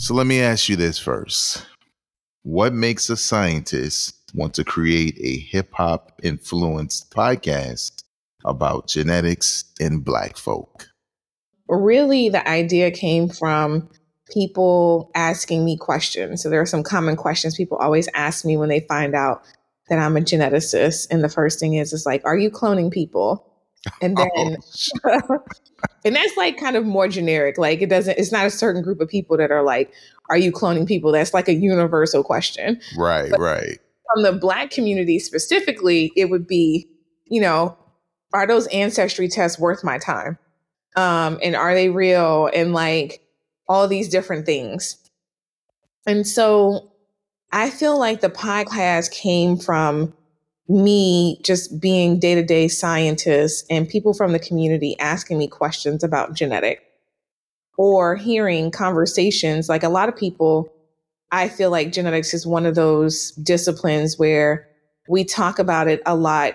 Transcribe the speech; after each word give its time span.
So 0.00 0.14
let 0.14 0.26
me 0.26 0.40
ask 0.40 0.70
you 0.70 0.76
this 0.76 0.98
first. 0.98 1.66
What 2.42 2.72
makes 2.72 3.10
a 3.10 3.18
scientist 3.18 4.32
want 4.32 4.54
to 4.54 4.64
create 4.64 5.18
a 5.20 5.40
hip 5.40 5.74
hop 5.74 6.18
influenced 6.22 7.10
podcast 7.10 8.02
about 8.46 8.88
genetics 8.88 9.62
and 9.78 10.02
black 10.02 10.38
folk? 10.38 10.88
Really, 11.68 12.30
the 12.30 12.48
idea 12.48 12.90
came 12.90 13.28
from 13.28 13.90
people 14.32 15.10
asking 15.14 15.66
me 15.66 15.76
questions. 15.76 16.42
So 16.42 16.48
there 16.48 16.62
are 16.62 16.66
some 16.66 16.82
common 16.82 17.14
questions 17.14 17.54
people 17.54 17.76
always 17.76 18.08
ask 18.14 18.46
me 18.46 18.56
when 18.56 18.70
they 18.70 18.80
find 18.80 19.14
out 19.14 19.42
that 19.90 19.98
I'm 19.98 20.16
a 20.16 20.20
geneticist. 20.20 21.08
And 21.10 21.22
the 21.22 21.28
first 21.28 21.60
thing 21.60 21.74
is, 21.74 21.92
is 21.92 22.06
like, 22.06 22.22
are 22.24 22.38
you 22.38 22.50
cloning 22.50 22.90
people? 22.90 23.46
And 24.00 24.18
oh, 24.18 24.26
then, 24.34 24.56
oh, 25.04 25.44
and 26.04 26.16
that's 26.16 26.36
like 26.36 26.58
kind 26.58 26.76
of 26.76 26.84
more 26.84 27.08
generic. 27.08 27.58
Like 27.58 27.82
it 27.82 27.88
doesn't, 27.88 28.18
it's 28.18 28.32
not 28.32 28.46
a 28.46 28.50
certain 28.50 28.82
group 28.82 29.00
of 29.00 29.08
people 29.08 29.36
that 29.36 29.50
are 29.50 29.62
like, 29.62 29.92
are 30.28 30.38
you 30.38 30.52
cloning 30.52 30.86
people? 30.86 31.12
That's 31.12 31.34
like 31.34 31.48
a 31.48 31.54
universal 31.54 32.22
question. 32.22 32.80
Right, 32.96 33.30
but 33.30 33.40
right. 33.40 33.78
From 34.14 34.22
the 34.22 34.32
Black 34.32 34.70
community 34.70 35.18
specifically, 35.18 36.12
it 36.16 36.30
would 36.30 36.46
be, 36.46 36.88
you 37.26 37.40
know, 37.40 37.76
are 38.32 38.46
those 38.46 38.66
ancestry 38.68 39.28
tests 39.28 39.58
worth 39.58 39.84
my 39.84 39.98
time? 39.98 40.38
Um, 40.96 41.38
and 41.42 41.54
are 41.54 41.74
they 41.74 41.88
real? 41.88 42.48
And 42.52 42.72
like 42.72 43.22
all 43.68 43.86
these 43.86 44.08
different 44.08 44.46
things. 44.46 44.96
And 46.06 46.26
so 46.26 46.90
I 47.52 47.70
feel 47.70 47.98
like 47.98 48.20
the 48.20 48.30
podcast 48.30 49.12
came 49.12 49.56
from 49.56 50.14
me 50.70 51.40
just 51.42 51.80
being 51.80 52.20
day 52.20 52.34
to 52.34 52.44
day 52.44 52.68
scientists 52.68 53.64
and 53.68 53.88
people 53.88 54.14
from 54.14 54.32
the 54.32 54.38
community 54.38 54.96
asking 55.00 55.36
me 55.36 55.48
questions 55.48 56.04
about 56.04 56.34
genetic 56.34 56.82
or 57.76 58.14
hearing 58.14 58.70
conversations. 58.70 59.68
Like 59.68 59.82
a 59.82 59.88
lot 59.88 60.08
of 60.08 60.16
people, 60.16 60.72
I 61.32 61.48
feel 61.48 61.70
like 61.70 61.92
genetics 61.92 62.32
is 62.32 62.46
one 62.46 62.66
of 62.66 62.76
those 62.76 63.32
disciplines 63.32 64.16
where 64.18 64.68
we 65.08 65.24
talk 65.24 65.58
about 65.58 65.88
it 65.88 66.00
a 66.06 66.14
lot 66.14 66.54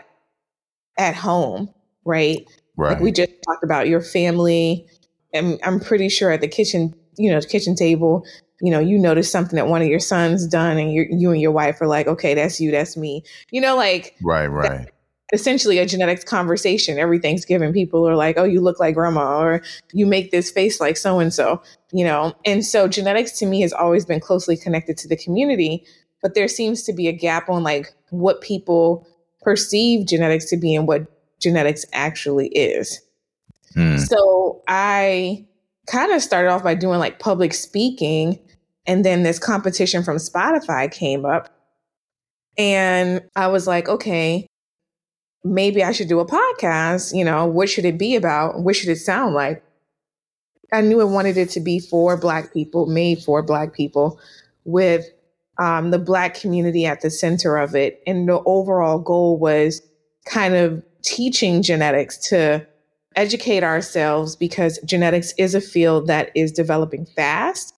at 0.98 1.16
home, 1.16 1.74
right? 2.06 2.48
Right. 2.78 2.94
Like 2.94 3.02
we 3.02 3.12
just 3.12 3.32
talked 3.46 3.64
about 3.64 3.90
your 3.90 4.02
family. 4.02 4.88
And 5.34 5.60
I'm 5.64 5.80
pretty 5.82 6.08
sure 6.08 6.32
at 6.32 6.40
the 6.40 6.48
kitchen, 6.48 6.96
you 7.18 7.32
know, 7.32 7.42
the 7.42 7.48
kitchen 7.48 7.76
table, 7.76 8.24
you 8.66 8.72
know, 8.72 8.80
you 8.80 8.98
notice 8.98 9.32
something 9.32 9.58
that 9.58 9.68
one 9.68 9.84
of 9.84 9.88
your 9.88 10.00
sons 10.00 10.48
done 10.48 10.80
and 10.80 10.92
you 10.92 11.06
you 11.12 11.30
and 11.30 11.40
your 11.40 11.52
wife 11.52 11.80
are 11.82 11.88
like, 11.88 12.08
okay, 12.08 12.34
that's 12.34 12.60
you, 12.60 12.72
that's 12.72 12.98
me. 12.98 13.24
You 13.52 13.62
know, 13.62 13.76
like 13.76 14.16
Right, 14.24 14.48
right. 14.48 14.90
Essentially 15.34 15.78
a 15.78 15.86
genetics 15.86 16.24
conversation. 16.24 16.98
Every 16.98 17.20
Thanksgiving 17.20 17.74
people 17.74 18.08
are 18.10 18.16
like, 18.16 18.40
oh, 18.40 18.44
you 18.44 18.62
look 18.62 18.80
like 18.80 18.96
grandma 18.96 19.40
or 19.40 19.62
you 19.94 20.08
make 20.08 20.32
this 20.32 20.50
face 20.50 20.80
like 20.80 20.98
so 20.98 21.20
and 21.20 21.32
so, 21.32 21.62
you 21.92 22.04
know. 22.04 22.34
And 22.44 22.66
so 22.66 22.88
genetics 22.88 23.38
to 23.40 23.46
me 23.46 23.62
has 23.62 23.72
always 23.72 24.04
been 24.04 24.20
closely 24.20 24.58
connected 24.58 24.98
to 24.98 25.08
the 25.08 25.18
community, 25.18 25.86
but 26.24 26.34
there 26.34 26.48
seems 26.48 26.82
to 26.84 26.94
be 26.94 27.08
a 27.08 27.12
gap 27.14 27.50
on 27.50 27.62
like 27.62 27.94
what 28.10 28.42
people 28.42 29.08
perceive 29.42 30.08
genetics 30.08 30.46
to 30.46 30.58
be 30.58 30.74
and 30.74 30.88
what 30.88 31.06
genetics 31.40 31.86
actually 31.94 32.48
is. 32.48 33.00
Hmm. 33.76 33.98
So 33.98 34.64
I 34.68 35.46
kind 35.88 36.12
of 36.12 36.22
started 36.22 36.50
off 36.50 36.64
by 36.64 36.76
doing 36.76 37.00
like 37.00 37.20
public 37.20 37.54
speaking. 37.54 38.40
And 38.88 39.04
then 39.04 39.24
this 39.24 39.40
competition 39.40 40.04
from 40.04 40.18
Spotify 40.18 40.92
came 40.92 41.26
up. 41.26 41.50
And 42.58 43.24
I 43.36 43.48
was 43.48 43.68
like, 43.68 43.90
okay, 43.90 44.48
maybe 45.44 45.84
I 45.84 45.92
should 45.92 46.08
do 46.08 46.20
a 46.20 46.26
podcast. 46.26 47.16
You 47.16 47.26
know, 47.26 47.46
what 47.46 47.70
should 47.70 47.86
it 47.86 47.98
be 47.98 48.16
about? 48.16 48.62
What 48.62 48.76
should 48.76 48.90
it 48.90 48.98
sound 48.98 49.34
like? 49.34 49.64
I 50.74 50.82
knew 50.82 51.00
I 51.02 51.06
wanted 51.06 51.38
it 51.38 51.50
to 51.52 51.60
be 51.60 51.80
for 51.80 52.18
Black 52.18 52.52
people, 52.54 52.88
made 52.88 53.20
for 53.20 53.44
Black 53.44 53.74
people, 53.74 54.20
with 54.64 55.06
um, 55.60 55.92
the 55.92 56.00
Black 56.00 56.34
community 56.34 56.86
at 56.86 57.02
the 57.02 57.10
center 57.10 57.58
of 57.58 57.76
it. 57.76 58.02
And 58.08 58.28
the 58.28 58.42
overall 58.46 59.00
goal 59.00 59.38
was 59.38 59.82
kind 60.26 60.56
of 60.56 60.84
teaching 61.04 61.62
genetics 61.62 62.18
to 62.30 62.66
educate 63.16 63.64
ourselves 63.64 64.36
because 64.36 64.80
genetics 64.80 65.34
is 65.38 65.56
a 65.56 65.62
field 65.62 66.08
that 66.08 66.32
is 66.36 66.52
developing 66.52 67.06
fast. 67.06 67.75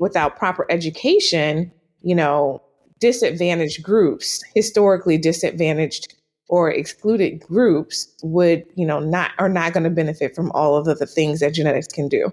Without 0.00 0.36
proper 0.36 0.66
education, 0.70 1.72
you 2.02 2.14
know, 2.14 2.62
disadvantaged 2.98 3.82
groups, 3.82 4.42
historically 4.54 5.18
disadvantaged 5.18 6.14
or 6.48 6.70
excluded 6.70 7.40
groups 7.40 8.08
would, 8.22 8.64
you 8.74 8.86
know, 8.86 9.00
not 9.00 9.32
are 9.38 9.48
not 9.48 9.72
going 9.72 9.84
to 9.84 9.90
benefit 9.90 10.34
from 10.34 10.50
all 10.52 10.76
of 10.76 10.84
the, 10.84 10.94
the 10.94 11.06
things 11.06 11.40
that 11.40 11.54
genetics 11.54 11.88
can 11.88 12.08
do. 12.08 12.30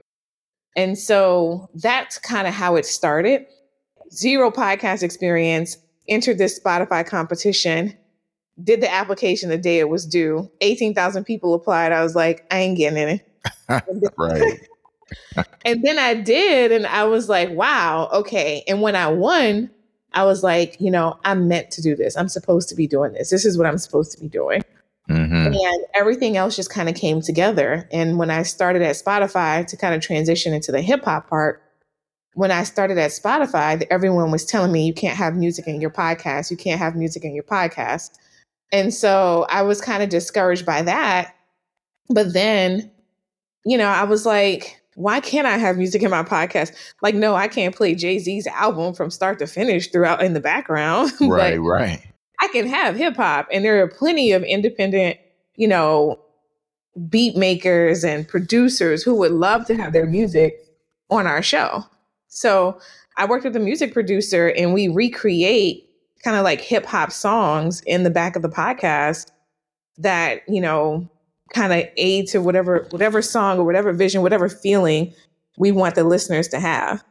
And 0.76 0.98
so 0.98 1.70
that's 1.76 2.18
kind 2.20 2.48
of 2.48 2.54
how 2.54 2.76
it 2.76 2.86
started. 2.86 3.46
Zero 4.12 4.52
podcast 4.52 5.04
experience, 5.04 5.78
entered 6.08 6.38
this 6.38 6.60
Spotify 6.60 7.06
competition 7.06 7.96
did 8.64 8.82
the 8.82 8.92
application 8.92 9.50
the 9.50 9.58
day 9.58 9.80
it 9.80 9.90
was 9.90 10.06
due. 10.06 10.52
18,000 10.62 11.24
people 11.24 11.54
applied. 11.54 11.92
I 11.92 12.04
was 12.04 12.16
like, 12.16 12.46
I 12.52 12.60
ain't 12.60 12.78
getting 12.78 12.98
in 12.98 13.10
it. 13.10 14.14
right. 14.18 14.60
And 15.66 15.84
then 15.84 16.00
I 16.00 16.14
did, 16.16 16.72
and 16.72 16.86
I 16.88 17.04
was 17.06 17.30
like, 17.30 17.50
wow, 17.52 18.10
okay. 18.14 18.64
And 18.68 18.82
when 18.82 18.96
I 18.96 19.08
won, 19.08 19.70
I 20.14 20.24
was 20.24 20.44
like, 20.44 20.78
you 20.80 20.92
know, 20.92 21.20
I'm 21.24 21.48
meant 21.48 21.72
to 21.72 21.82
do 21.82 21.96
this. 21.96 22.18
I'm 22.18 22.30
supposed 22.30 22.70
to 22.70 22.76
be 22.76 22.88
doing 22.88 23.14
this. 23.14 23.30
This 23.30 23.46
is 23.46 23.58
what 23.58 23.68
I'm 23.68 23.78
supposed 23.78 24.12
to 24.14 24.20
be 24.20 24.28
doing. 24.28 24.62
Mm-hmm. 25.10 25.54
And 25.54 25.86
everything 25.96 26.38
else 26.38 26.56
just 26.56 26.70
kind 26.70 26.88
of 26.88 26.96
came 26.96 27.22
together. 27.22 27.88
And 27.92 28.18
when 28.18 28.30
I 28.30 28.44
started 28.44 28.82
at 28.82 28.96
Spotify 28.96 29.66
to 29.68 29.78
kind 29.78 29.96
of 29.96 30.02
transition 30.02 30.54
into 30.54 30.72
the 30.72 30.82
hip 30.82 31.04
hop 31.04 31.30
part, 31.30 31.64
when 32.34 32.52
I 32.52 32.64
started 32.64 32.98
at 32.98 33.12
Spotify, 33.12 33.86
everyone 33.90 34.32
was 34.32 34.46
telling 34.46 34.72
me 34.72 34.86
you 34.86 34.94
can't 34.94 35.18
have 35.18 35.36
music 35.36 35.68
in 35.68 35.82
your 35.82 35.90
podcast. 35.90 36.52
You 36.52 36.58
can't 36.58 36.80
have 36.80 36.96
music 36.96 37.24
in 37.24 37.34
your 37.34 37.44
podcast. 37.44 38.18
And 38.72 38.94
so 38.94 39.48
I 39.50 39.64
was 39.64 39.82
kind 39.82 40.04
of 40.04 40.10
discouraged 40.10 40.66
by 40.66 40.84
that. 40.84 41.36
But 42.10 42.34
then, 42.34 42.92
you 43.66 43.78
know, 43.78 43.90
I 43.90 44.04
was 44.04 44.26
like, 44.26 44.79
why 45.00 45.22
can't 45.22 45.48
I 45.48 45.58
have 45.58 45.78
music 45.78 46.04
in 46.04 46.12
my 46.12 46.24
podcast? 46.24 46.76
Like, 47.02 47.16
no, 47.16 47.34
I 47.34 47.48
can't 47.48 47.74
play 47.74 47.96
Jay 47.96 48.20
Z's 48.20 48.46
album 48.48 48.94
from 48.94 49.10
start 49.10 49.40
to 49.40 49.48
finish 49.48 49.90
throughout 49.90 50.22
in 50.22 50.34
the 50.34 50.42
background. 50.42 51.14
Right, 51.22 51.58
right. 51.58 52.06
I 52.42 52.48
can 52.50 52.68
have 52.68 52.98
hip 52.98 53.16
hop, 53.16 53.48
and 53.52 53.64
there 53.64 53.82
are 53.82 53.88
plenty 53.88 54.34
of 54.34 54.44
independent, 54.44 55.18
you 55.56 55.68
know, 55.70 56.20
beat 57.08 57.38
makers 57.38 58.04
and 58.04 58.28
producers 58.28 59.02
who 59.02 59.16
would 59.16 59.32
love 59.32 59.66
to 59.68 59.76
have 59.76 59.94
their 59.94 60.06
music 60.06 60.60
on 61.10 61.28
our 61.28 61.42
show. 61.42 61.86
So 62.28 62.80
I 63.16 63.26
worked 63.26 63.46
with 63.46 63.56
a 63.56 63.60
music 63.60 63.94
producer, 63.94 64.50
and 64.50 64.74
we 64.74 64.90
recreate 64.90 65.90
kind 66.26 66.36
of 66.36 66.44
like 66.44 66.60
hip 66.60 66.86
hop 66.86 67.12
songs 67.12 67.82
in 67.86 68.04
the 68.04 68.10
back 68.10 68.36
of 68.36 68.42
the 68.42 68.50
podcast 68.50 69.32
that, 69.98 70.42
you 70.50 70.60
know, 70.60 71.10
kind 71.54 71.74
of 71.74 71.90
aid 71.98 72.28
to 72.28 72.42
whatever 72.42 72.88
whatever 72.92 73.22
song 73.22 73.60
or 73.60 73.64
whatever 73.64 73.92
vision, 73.94 74.22
whatever 74.22 74.50
feeling 74.50 75.14
we 75.58 75.72
want 75.72 75.96
the 75.96 76.04
listeners 76.04 76.48
to 76.50 76.60
have. 76.60 77.04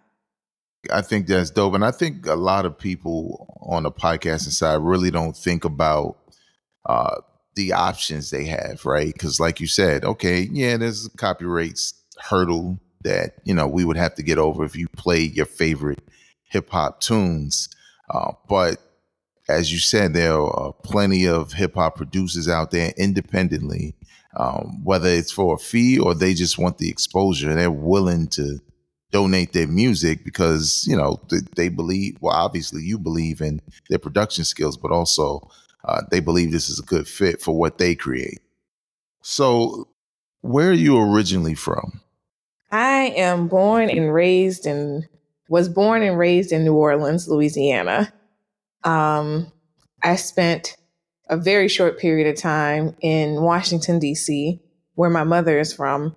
I 0.92 1.02
think 1.02 1.26
that's 1.26 1.50
dope. 1.50 1.74
And 1.74 1.84
I 1.84 1.90
think 1.90 2.26
a 2.26 2.34
lot 2.34 2.64
of 2.64 2.78
people 2.78 3.58
on 3.62 3.82
the 3.82 3.90
podcasting 3.90 4.52
side 4.52 4.80
really 4.80 5.10
don't 5.10 5.36
think 5.36 5.64
about 5.64 6.16
uh, 6.86 7.16
the 7.56 7.72
options 7.72 8.30
they 8.30 8.44
have, 8.44 8.84
right? 8.84 9.12
Because, 9.12 9.40
like 9.40 9.60
you 9.60 9.66
said, 9.66 10.04
okay, 10.04 10.48
yeah, 10.52 10.76
there's 10.76 11.06
a 11.06 11.10
copyright 11.16 11.80
hurdle 12.20 12.78
that, 13.02 13.34
you 13.44 13.54
know, 13.54 13.66
we 13.66 13.84
would 13.84 13.96
have 13.96 14.14
to 14.14 14.22
get 14.22 14.38
over 14.38 14.64
if 14.64 14.76
you 14.76 14.86
play 14.96 15.20
your 15.20 15.46
favorite 15.46 16.00
hip 16.44 16.70
hop 16.70 17.00
tunes. 17.00 17.68
Uh, 18.08 18.32
but 18.48 18.80
as 19.48 19.72
you 19.72 19.78
said, 19.78 20.12
there 20.12 20.38
are 20.40 20.72
plenty 20.82 21.26
of 21.26 21.52
hip 21.52 21.74
hop 21.74 21.96
producers 21.96 22.48
out 22.48 22.70
there 22.70 22.92
independently, 22.96 23.94
um, 24.36 24.84
whether 24.84 25.08
it's 25.08 25.32
for 25.32 25.54
a 25.54 25.58
fee 25.58 25.98
or 25.98 26.14
they 26.14 26.34
just 26.34 26.58
want 26.58 26.78
the 26.78 26.90
exposure. 26.90 27.54
They're 27.54 27.70
willing 27.70 28.28
to 28.28 28.60
donate 29.10 29.54
their 29.54 29.66
music 29.66 30.22
because 30.24 30.84
you 30.86 30.96
know 30.96 31.20
they, 31.56 31.68
believe. 31.68 32.18
Well, 32.20 32.34
obviously, 32.34 32.82
you 32.82 32.98
believe 32.98 33.40
in 33.40 33.60
their 33.88 33.98
production 33.98 34.44
skills, 34.44 34.76
but 34.76 34.90
also 34.90 35.50
uh, 35.84 36.02
they 36.10 36.20
believe 36.20 36.52
this 36.52 36.68
is 36.68 36.78
a 36.78 36.84
good 36.84 37.08
fit 37.08 37.40
for 37.40 37.56
what 37.56 37.78
they 37.78 37.94
create. 37.94 38.40
So, 39.22 39.88
where 40.42 40.70
are 40.70 40.74
you 40.74 40.98
originally 40.98 41.54
from? 41.54 42.00
I 42.70 43.14
am 43.16 43.48
born 43.48 43.88
and 43.88 44.12
raised 44.12 44.66
in 44.66 45.08
was 45.48 45.70
born 45.70 46.02
and 46.02 46.18
raised 46.18 46.52
in 46.52 46.64
New 46.64 46.74
Orleans, 46.74 47.26
Louisiana. 47.26 48.12
Um, 48.84 49.52
I 50.02 50.16
spent 50.16 50.76
a 51.28 51.36
very 51.36 51.68
short 51.68 51.98
period 51.98 52.26
of 52.26 52.40
time 52.40 52.96
in 53.00 53.42
Washington, 53.42 53.98
D.C., 53.98 54.60
where 54.94 55.10
my 55.10 55.24
mother 55.24 55.58
is 55.58 55.72
from, 55.72 56.16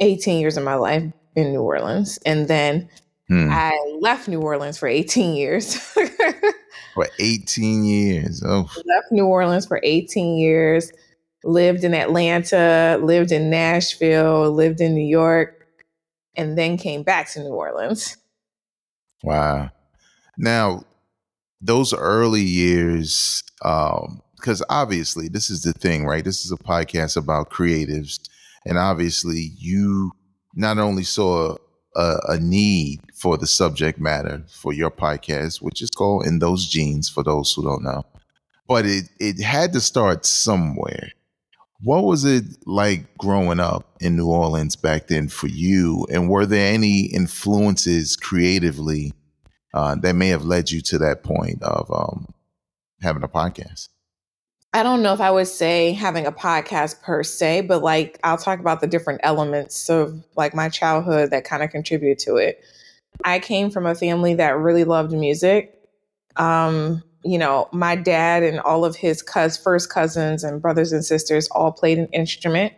18 0.00 0.40
years 0.40 0.56
of 0.56 0.64
my 0.64 0.74
life 0.74 1.04
in 1.36 1.52
New 1.52 1.62
Orleans. 1.62 2.18
And 2.24 2.48
then 2.48 2.88
hmm. 3.28 3.48
I 3.50 3.72
left 4.00 4.28
New 4.28 4.40
Orleans 4.40 4.78
for 4.78 4.88
18 4.88 5.34
years. 5.34 5.76
for 6.94 7.08
18 7.18 7.84
years. 7.84 8.42
Oh. 8.44 8.68
Left 8.76 9.12
New 9.12 9.26
Orleans 9.26 9.66
for 9.66 9.80
18 9.82 10.36
years, 10.36 10.92
lived 11.44 11.84
in 11.84 11.94
Atlanta, 11.94 12.98
lived 13.02 13.32
in 13.32 13.50
Nashville, 13.50 14.50
lived 14.50 14.80
in 14.80 14.94
New 14.94 15.06
York, 15.06 15.66
and 16.36 16.56
then 16.56 16.76
came 16.76 17.02
back 17.02 17.30
to 17.32 17.40
New 17.40 17.54
Orleans. 17.54 18.16
Wow. 19.22 19.70
Now, 20.36 20.84
those 21.60 21.92
early 21.92 22.42
years, 22.42 23.42
um, 23.64 24.22
because 24.36 24.62
obviously 24.70 25.28
this 25.28 25.50
is 25.50 25.62
the 25.62 25.72
thing, 25.72 26.06
right? 26.06 26.24
This 26.24 26.44
is 26.44 26.52
a 26.52 26.56
podcast 26.56 27.16
about 27.16 27.50
creatives, 27.50 28.20
and 28.64 28.78
obviously 28.78 29.52
you 29.58 30.12
not 30.54 30.78
only 30.78 31.02
saw 31.02 31.56
a, 31.96 32.16
a, 32.28 32.38
need 32.38 33.00
for 33.14 33.36
the 33.36 33.46
subject 33.46 33.98
matter 33.98 34.44
for 34.48 34.72
your 34.72 34.90
podcast, 34.90 35.60
which 35.60 35.82
is 35.82 35.90
called 35.90 36.26
"In 36.26 36.38
Those 36.38 36.68
Genes" 36.68 37.08
for 37.08 37.24
those 37.24 37.52
who 37.52 37.64
don't 37.64 37.82
know, 37.82 38.04
but 38.68 38.86
it 38.86 39.08
it 39.18 39.42
had 39.42 39.72
to 39.72 39.80
start 39.80 40.24
somewhere. 40.24 41.10
What 41.80 42.04
was 42.04 42.24
it 42.24 42.44
like 42.66 43.16
growing 43.18 43.60
up 43.60 43.96
in 44.00 44.16
New 44.16 44.26
Orleans 44.26 44.74
back 44.74 45.06
then 45.06 45.28
for 45.28 45.46
you? 45.46 46.06
And 46.10 46.28
were 46.28 46.44
there 46.44 46.72
any 46.72 47.02
influences 47.02 48.16
creatively 48.16 49.12
uh, 49.74 49.94
that 49.96 50.14
may 50.14 50.28
have 50.28 50.44
led 50.44 50.70
you 50.70 50.80
to 50.82 50.98
that 50.98 51.22
point 51.22 51.62
of 51.62 51.90
um, 51.90 52.34
having 53.00 53.22
a 53.22 53.28
podcast? 53.28 53.88
I 54.74 54.82
don't 54.82 55.02
know 55.02 55.14
if 55.14 55.20
I 55.20 55.30
would 55.30 55.46
say 55.46 55.92
having 55.92 56.26
a 56.26 56.32
podcast 56.32 57.00
per 57.02 57.22
se, 57.22 57.62
but 57.62 57.82
like 57.82 58.18
I'll 58.22 58.36
talk 58.36 58.60
about 58.60 58.80
the 58.80 58.86
different 58.86 59.20
elements 59.22 59.88
of 59.88 60.22
like 60.36 60.54
my 60.54 60.68
childhood 60.68 61.30
that 61.30 61.44
kind 61.44 61.62
of 61.62 61.70
contributed 61.70 62.18
to 62.20 62.36
it. 62.36 62.62
I 63.24 63.38
came 63.38 63.70
from 63.70 63.86
a 63.86 63.94
family 63.94 64.34
that 64.34 64.58
really 64.58 64.84
loved 64.84 65.12
music. 65.12 65.74
Um, 66.36 67.02
you 67.24 67.38
know, 67.38 67.68
my 67.72 67.96
dad 67.96 68.42
and 68.42 68.60
all 68.60 68.84
of 68.84 68.94
his 68.94 69.22
cuz 69.22 69.56
first 69.56 69.90
cousins 69.90 70.44
and 70.44 70.62
brothers 70.62 70.92
and 70.92 71.04
sisters 71.04 71.48
all 71.48 71.72
played 71.72 71.98
an 71.98 72.08
instrument. 72.12 72.74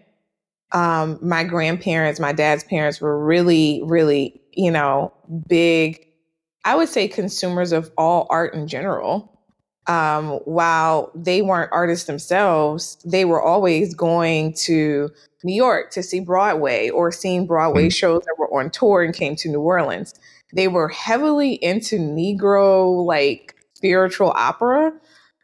Um, 0.72 1.18
my 1.20 1.42
grandparents, 1.42 2.20
my 2.20 2.32
dad's 2.32 2.62
parents 2.64 3.00
were 3.00 3.22
really, 3.22 3.82
really, 3.84 4.40
you 4.52 4.70
know, 4.70 5.12
big, 5.48 6.06
I 6.64 6.74
would 6.76 6.88
say 6.88 7.08
consumers 7.08 7.72
of 7.72 7.90
all 7.96 8.26
art 8.30 8.54
in 8.54 8.68
general 8.68 9.40
um, 9.90 10.38
while 10.44 11.10
they 11.14 11.42
weren't 11.42 11.72
artists 11.72 12.06
themselves, 12.06 12.96
they 13.04 13.24
were 13.24 13.42
always 13.42 13.92
going 13.94 14.52
to 14.54 15.10
New 15.42 15.54
York 15.54 15.90
to 15.92 16.02
see 16.02 16.20
Broadway 16.20 16.90
or 16.90 17.10
seeing 17.10 17.44
Broadway 17.46 17.88
mm. 17.88 17.94
shows 17.94 18.22
that 18.22 18.36
were 18.38 18.52
on 18.56 18.70
tour 18.70 19.02
and 19.02 19.12
came 19.12 19.34
to 19.36 19.48
New 19.48 19.60
Orleans. 19.60 20.14
They 20.54 20.68
were 20.68 20.88
heavily 20.88 21.54
into 21.54 21.96
Negro, 21.98 23.04
like 23.04 23.56
spiritual 23.74 24.32
opera. 24.36 24.92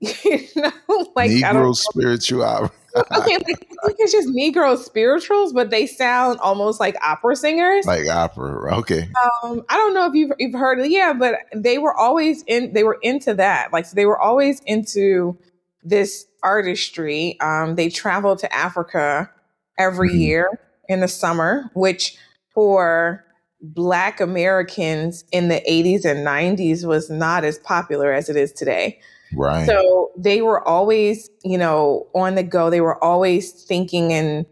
you 0.24 0.48
know, 0.56 0.72
like 1.16 1.30
Negro 1.30 1.74
spiritual 1.74 2.70
okay, 3.18 3.36
like, 3.36 3.96
it's 3.98 4.12
just 4.12 4.28
Negro 4.28 4.78
spirituals, 4.78 5.52
but 5.52 5.68
they 5.68 5.86
sound 5.86 6.38
almost 6.40 6.80
like 6.80 6.96
opera 7.02 7.36
singers. 7.36 7.84
Like 7.84 8.08
opera, 8.08 8.74
okay. 8.78 9.08
Um, 9.42 9.62
I 9.68 9.76
don't 9.76 9.92
know 9.92 10.06
if 10.06 10.14
you've 10.14 10.32
you've 10.38 10.54
heard 10.54 10.78
of 10.80 10.86
yeah, 10.86 11.12
but 11.12 11.34
they 11.54 11.78
were 11.78 11.94
always 11.94 12.42
in. 12.46 12.72
They 12.72 12.84
were 12.84 12.98
into 13.02 13.34
that. 13.34 13.72
Like 13.72 13.84
so 13.84 13.94
they 13.94 14.06
were 14.06 14.18
always 14.18 14.60
into 14.60 15.36
this 15.82 16.26
artistry. 16.42 17.38
Um, 17.40 17.74
they 17.74 17.90
traveled 17.90 18.38
to 18.40 18.54
Africa 18.54 19.30
every 19.78 20.10
mm-hmm. 20.10 20.18
year 20.18 20.60
in 20.88 21.00
the 21.00 21.08
summer, 21.08 21.70
which 21.74 22.16
for 22.54 23.24
Black 23.60 24.20
Americans 24.20 25.24
in 25.32 25.48
the 25.48 25.62
80s 25.68 26.04
and 26.04 26.26
90s 26.26 26.86
was 26.86 27.10
not 27.10 27.44
as 27.44 27.58
popular 27.58 28.12
as 28.12 28.28
it 28.28 28.36
is 28.36 28.52
today. 28.52 29.00
Right. 29.36 29.66
So 29.66 30.10
they 30.16 30.40
were 30.40 30.66
always, 30.66 31.28
you 31.44 31.58
know, 31.58 32.06
on 32.14 32.34
the 32.34 32.42
go. 32.42 32.70
They 32.70 32.80
were 32.80 33.02
always 33.04 33.52
thinking 33.52 34.12
and 34.12 34.46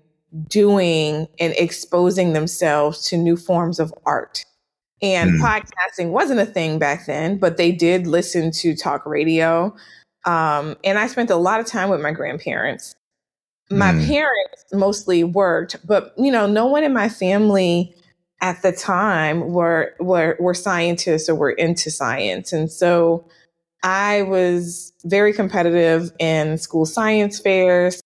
doing 0.49 1.27
and 1.41 1.55
exposing 1.57 2.35
themselves 2.35 3.09
to 3.09 3.17
new 3.17 3.37
forms 3.37 3.81
of 3.81 3.95
art. 4.05 4.45
And 5.01 5.33
mm. 5.33 5.41
podcasting 5.41 6.11
wasn't 6.11 6.41
a 6.41 6.47
thing 6.47 6.79
back 6.79 7.07
then, 7.07 7.39
but 7.39 7.57
they 7.57 7.73
did 7.73 8.07
listen 8.07 8.51
to 8.53 8.77
talk 8.77 9.07
radio. 9.07 9.75
Um, 10.27 10.77
and 10.85 10.99
I 10.99 11.07
spent 11.07 11.31
a 11.31 11.37
lot 11.37 11.61
of 11.61 11.67
time 11.67 11.89
with 11.89 12.01
my 12.01 12.13
grandparents. 12.13 12.95
My 13.71 13.93
mm. 13.93 14.07
parents 14.07 14.65
mostly 14.73 15.25
worked, 15.25 15.77
but 15.87 16.13
you 16.19 16.31
know, 16.31 16.47
no 16.47 16.67
one 16.67 16.85
in 16.85 16.93
my 16.93 17.09
family 17.09 17.95
at 18.41 18.61
the 18.61 18.73
time 18.73 19.53
were 19.53 19.95
were 20.01 20.37
were 20.39 20.55
scientists 20.55 21.29
or 21.31 21.35
were 21.35 21.53
into 21.53 21.91
science. 21.91 22.53
And 22.53 22.71
so 22.71 23.27
I 23.85 24.23
was 24.23 24.95
very 25.05 25.35
competitive 25.35 26.11
in 26.19 26.57
school 26.57 26.87
science 26.87 27.39
fairs. 27.39 28.03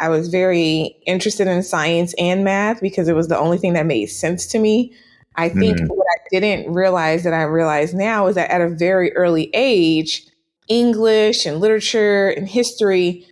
I 0.00 0.08
was 0.08 0.28
very 0.28 0.96
interested 1.06 1.46
in 1.46 1.62
science 1.62 2.14
and 2.18 2.42
math 2.42 2.80
because 2.80 3.08
it 3.08 3.14
was 3.14 3.28
the 3.28 3.38
only 3.38 3.56
thing 3.56 3.74
that 3.74 3.86
made 3.86 4.06
sense 4.06 4.46
to 4.48 4.58
me. 4.58 4.92
I 5.36 5.48
think 5.48 5.78
mm-hmm. 5.78 5.86
what 5.86 6.06
I 6.12 6.40
didn't 6.40 6.74
realize 6.74 7.22
that 7.22 7.32
I 7.32 7.42
realize 7.42 7.94
now 7.94 8.26
is 8.26 8.34
that 8.34 8.50
at 8.50 8.60
a 8.60 8.68
very 8.70 9.14
early 9.14 9.50
age, 9.54 10.26
English 10.68 11.46
and 11.46 11.60
literature 11.60 12.30
and 12.30 12.48
history 12.48 13.24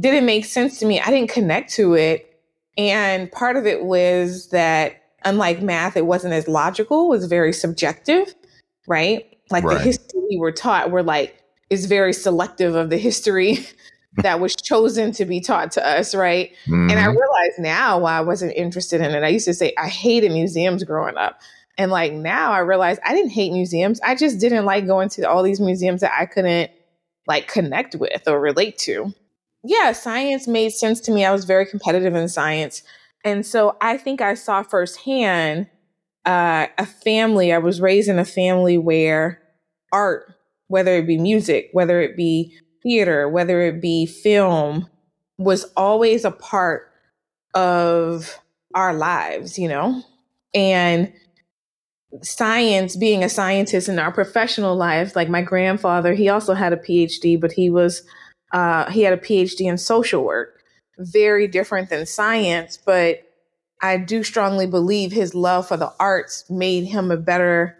didn't 0.00 0.26
make 0.26 0.46
sense 0.46 0.80
to 0.80 0.86
me. 0.86 1.00
I 1.00 1.10
didn't 1.10 1.30
connect 1.30 1.72
to 1.74 1.94
it. 1.94 2.40
And 2.76 3.30
part 3.30 3.56
of 3.56 3.66
it 3.66 3.84
was 3.84 4.48
that 4.48 5.02
unlike 5.24 5.62
math, 5.62 5.96
it 5.96 6.06
wasn't 6.06 6.34
as 6.34 6.48
logical, 6.48 7.06
it 7.06 7.08
was 7.10 7.26
very 7.26 7.52
subjective, 7.52 8.34
right? 8.88 9.35
Like 9.50 9.64
right. 9.64 9.78
the 9.78 9.84
history 9.84 10.20
we 10.30 10.38
were 10.38 10.52
taught, 10.52 10.90
we're 10.90 11.02
like, 11.02 11.42
is 11.70 11.86
very 11.86 12.12
selective 12.12 12.74
of 12.74 12.90
the 12.90 12.96
history 12.96 13.58
that 14.16 14.40
was 14.40 14.56
chosen 14.56 15.12
to 15.12 15.24
be 15.24 15.40
taught 15.40 15.72
to 15.72 15.86
us, 15.86 16.14
right? 16.14 16.52
Mm-hmm. 16.66 16.90
And 16.90 16.98
I 16.98 17.04
mm-hmm. 17.04 17.18
realize 17.18 17.58
now 17.58 17.98
why 17.98 18.16
I 18.16 18.20
wasn't 18.20 18.52
interested 18.54 19.00
in 19.00 19.10
it. 19.12 19.22
I 19.22 19.28
used 19.28 19.46
to 19.46 19.54
say 19.54 19.72
I 19.78 19.88
hated 19.88 20.32
museums 20.32 20.84
growing 20.84 21.16
up. 21.16 21.40
And 21.78 21.90
like 21.90 22.12
now 22.12 22.52
I 22.52 22.60
realize 22.60 22.98
I 23.04 23.14
didn't 23.14 23.32
hate 23.32 23.52
museums. 23.52 24.00
I 24.00 24.14
just 24.14 24.38
didn't 24.38 24.64
like 24.64 24.86
going 24.86 25.10
to 25.10 25.28
all 25.28 25.42
these 25.42 25.60
museums 25.60 26.00
that 26.00 26.12
I 26.18 26.24
couldn't 26.24 26.70
like 27.26 27.48
connect 27.48 27.94
with 27.96 28.26
or 28.26 28.40
relate 28.40 28.78
to. 28.78 29.12
Yeah, 29.62 29.92
science 29.92 30.46
made 30.46 30.70
sense 30.70 31.00
to 31.02 31.12
me. 31.12 31.24
I 31.24 31.32
was 31.32 31.44
very 31.44 31.66
competitive 31.66 32.14
in 32.14 32.28
science. 32.28 32.82
And 33.24 33.44
so 33.44 33.76
I 33.80 33.98
think 33.98 34.20
I 34.20 34.34
saw 34.34 34.62
firsthand 34.62 35.66
uh, 36.26 36.66
a 36.76 36.86
family. 36.86 37.52
I 37.52 37.58
was 37.58 37.80
raised 37.80 38.08
in 38.08 38.18
a 38.18 38.24
family 38.24 38.76
where 38.76 39.40
art, 39.92 40.34
whether 40.68 40.96
it 40.96 41.06
be 41.06 41.18
music, 41.18 41.70
whether 41.72 42.00
it 42.00 42.16
be 42.16 42.56
theater, 42.82 43.28
whether 43.28 43.62
it 43.62 43.80
be 43.80 44.06
film, 44.06 44.88
was 45.38 45.64
always 45.76 46.24
a 46.24 46.30
part 46.30 46.90
of 47.54 48.38
our 48.74 48.92
lives, 48.92 49.58
you 49.58 49.68
know? 49.68 50.02
And 50.52 51.12
science, 52.22 52.96
being 52.96 53.22
a 53.22 53.28
scientist 53.28 53.88
in 53.88 53.98
our 53.98 54.12
professional 54.12 54.76
lives, 54.76 55.16
like 55.16 55.28
my 55.28 55.42
grandfather, 55.42 56.14
he 56.14 56.28
also 56.28 56.54
had 56.54 56.72
a 56.72 56.76
PhD, 56.76 57.40
but 57.40 57.52
he 57.52 57.70
was, 57.70 58.02
uh, 58.52 58.90
he 58.90 59.02
had 59.02 59.12
a 59.12 59.18
PhD 59.18 59.62
in 59.66 59.78
social 59.78 60.24
work. 60.24 60.60
Very 60.98 61.46
different 61.46 61.90
than 61.90 62.06
science, 62.06 62.78
but 62.78 63.25
I 63.82 63.98
do 63.98 64.22
strongly 64.22 64.66
believe 64.66 65.12
his 65.12 65.34
love 65.34 65.68
for 65.68 65.76
the 65.76 65.92
arts 66.00 66.48
made 66.50 66.84
him 66.84 67.10
a 67.10 67.16
better 67.16 67.76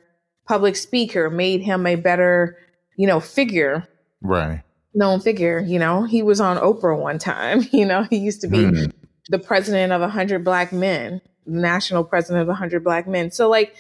public 0.47 0.77
speaker, 0.77 1.31
made 1.31 1.63
him 1.63 1.87
a 1.87 1.97
better, 1.97 2.57
you 2.97 3.07
know, 3.07 3.21
figure. 3.21 3.89
Right. 4.21 4.63
Known 4.95 5.21
figure, 5.21 5.59
you 5.61 5.79
know. 5.79 6.05
He 6.05 6.23
was 6.23 6.41
on 6.41 6.59
Oprah 6.59 6.99
one 6.99 7.19
time, 7.19 7.65
you 7.73 7.85
know. 7.85 8.03
He 8.05 8.19
used 8.19 8.41
to 8.43 8.49
be 8.49 8.59
mm. 8.59 8.93
the 9.29 9.39
president 9.39 9.93
of 9.93 10.01
100 10.01 10.45
black 10.45 10.73
men, 10.73 11.21
national 11.47 12.05
president 12.05 12.43
of 12.43 12.49
100 12.49 12.85
black 12.85 13.07
men. 13.07 13.31
So 13.31 13.49
like 13.49 13.75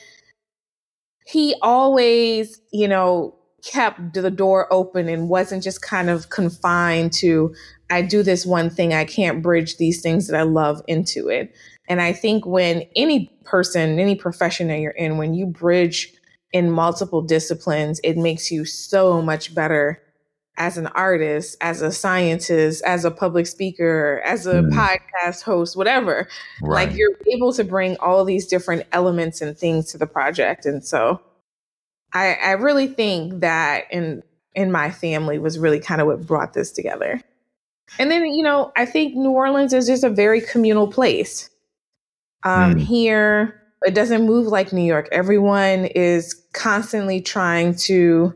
he 1.26 1.54
always, 1.61 2.61
you 2.73 2.88
know, 2.88 3.35
kept 3.64 4.14
the 4.14 4.30
door 4.30 4.73
open 4.73 5.08
and 5.08 5.28
wasn't 5.28 5.62
just 5.62 5.82
kind 5.82 6.08
of 6.08 6.30
confined 6.30 7.12
to 7.12 7.54
I 7.90 8.02
do 8.02 8.23
this 8.23 8.44
one 8.44 8.70
thing, 8.70 8.94
I 8.94 9.04
can't 9.04 9.42
bridge 9.42 9.76
these 9.76 10.02
things 10.02 10.26
that 10.26 10.38
I 10.38 10.42
love 10.42 10.82
into 10.87 11.28
it. 11.28 11.54
And 11.88 12.00
I 12.00 12.12
think 12.12 12.46
when 12.46 12.84
any 12.96 13.30
person, 13.44 13.98
any 13.98 14.14
profession 14.14 14.68
that 14.68 14.80
you're 14.80 14.90
in, 14.92 15.18
when 15.18 15.34
you 15.34 15.46
bridge 15.46 16.12
in 16.52 16.70
multiple 16.70 17.22
disciplines, 17.22 18.00
it 18.02 18.16
makes 18.16 18.50
you 18.50 18.64
so 18.64 19.22
much 19.22 19.54
better 19.54 20.02
as 20.58 20.78
an 20.78 20.86
artist, 20.88 21.56
as 21.60 21.82
a 21.82 21.92
scientist, 21.92 22.82
as 22.84 23.04
a 23.04 23.10
public 23.10 23.46
speaker, 23.46 24.22
as 24.24 24.46
a 24.46 24.62
mm. 24.62 24.70
podcast 24.72 25.42
host, 25.42 25.76
whatever. 25.76 26.28
Right. 26.62 26.88
Like 26.88 26.96
you're 26.96 27.16
able 27.32 27.52
to 27.52 27.64
bring 27.64 27.96
all 27.98 28.24
these 28.24 28.46
different 28.46 28.84
elements 28.92 29.40
and 29.40 29.56
things 29.56 29.92
to 29.92 29.98
the 29.98 30.06
project. 30.06 30.64
And 30.64 30.84
so 30.84 31.20
I, 32.12 32.34
I 32.34 32.52
really 32.52 32.86
think 32.86 33.40
that 33.40 33.84
in 33.90 34.22
in 34.54 34.72
my 34.72 34.90
family 34.90 35.38
was 35.38 35.58
really 35.58 35.78
kind 35.78 36.00
of 36.00 36.06
what 36.06 36.26
brought 36.26 36.54
this 36.54 36.72
together. 36.72 37.20
And 37.98 38.10
then, 38.10 38.24
you 38.24 38.42
know, 38.42 38.72
I 38.74 38.86
think 38.86 39.14
New 39.14 39.30
Orleans 39.30 39.74
is 39.74 39.86
just 39.86 40.02
a 40.02 40.08
very 40.08 40.40
communal 40.40 40.90
place. 40.90 41.50
Um, 42.44 42.74
mm. 42.74 42.80
Here, 42.80 43.60
it 43.82 43.94
doesn't 43.94 44.24
move 44.24 44.46
like 44.46 44.72
New 44.72 44.84
York. 44.84 45.08
Everyone 45.12 45.86
is 45.86 46.34
constantly 46.52 47.20
trying 47.20 47.74
to 47.76 48.34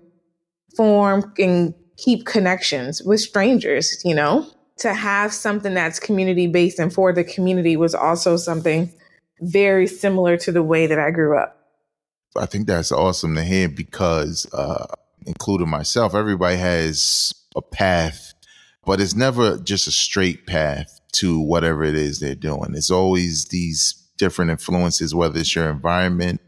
form 0.76 1.32
and 1.38 1.74
keep 1.96 2.26
connections 2.26 3.02
with 3.02 3.20
strangers, 3.20 4.00
you 4.04 4.14
know? 4.14 4.46
To 4.78 4.94
have 4.94 5.32
something 5.32 5.74
that's 5.74 6.00
community 6.00 6.46
based 6.46 6.78
and 6.78 6.92
for 6.92 7.12
the 7.12 7.24
community 7.24 7.76
was 7.76 7.94
also 7.94 8.36
something 8.36 8.90
very 9.40 9.86
similar 9.86 10.36
to 10.38 10.52
the 10.52 10.62
way 10.62 10.86
that 10.86 10.98
I 10.98 11.10
grew 11.10 11.38
up. 11.38 11.56
I 12.36 12.46
think 12.46 12.66
that's 12.66 12.92
awesome 12.92 13.34
to 13.34 13.44
hear 13.44 13.68
because, 13.68 14.46
uh, 14.54 14.86
including 15.26 15.68
myself, 15.68 16.14
everybody 16.14 16.56
has 16.56 17.34
a 17.56 17.62
path, 17.62 18.34
but 18.86 19.00
it's 19.00 19.14
never 19.14 19.58
just 19.58 19.86
a 19.86 19.92
straight 19.92 20.46
path 20.46 20.99
to 21.12 21.40
whatever 21.40 21.84
it 21.84 21.94
is 21.94 22.20
they're 22.20 22.34
doing. 22.34 22.74
It's 22.74 22.90
always 22.90 23.46
these 23.46 23.94
different 24.16 24.50
influences, 24.50 25.14
whether 25.14 25.38
it's 25.38 25.54
your 25.54 25.70
environment 25.70 26.40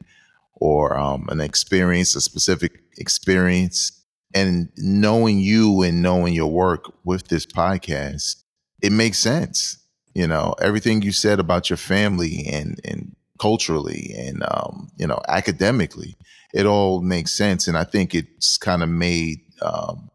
or 0.55 0.97
um, 0.97 1.29
an 1.31 1.41
experience, 1.41 2.15
a 2.15 2.21
specific 2.21 2.81
experience. 2.99 3.93
And 4.35 4.71
knowing 4.77 5.39
you 5.41 5.83
and 5.83 6.03
knowing 6.03 6.35
your 6.35 6.51
work 6.51 6.93
with 7.05 7.29
this 7.29 7.45
podcast, 7.45 8.43
it 8.83 8.93
makes 8.93 9.19
sense. 9.19 9.79
You 10.15 10.27
know, 10.27 10.55
everything 10.61 11.03
you 11.03 11.13
said 11.13 11.39
about 11.39 11.71
your 11.71 11.77
family 11.77 12.47
and, 12.51 12.81
and 12.85 13.15
culturally 13.43 14.15
and 14.17 14.45
um, 14.53 14.89
you 14.97 15.05
know 15.05 15.21
academically 15.27 16.15
it 16.55 16.65
all 16.65 17.03
makes 17.03 17.33
sense 17.33 17.67
and 17.67 17.77
i 17.77 17.83
think 17.83 18.15
it's 18.15 18.57
kind 18.57 18.85
of 18.85 18.89
made 18.89 19.41
um, 19.63 20.09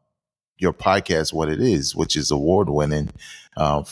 your 0.60 0.72
podcast 0.72 1.34
what 1.34 1.50
it 1.50 1.60
is 1.60 1.94
which 1.94 2.16
is 2.16 2.32
award 2.32 2.70
winning 2.70 3.10
uh, 3.58 3.84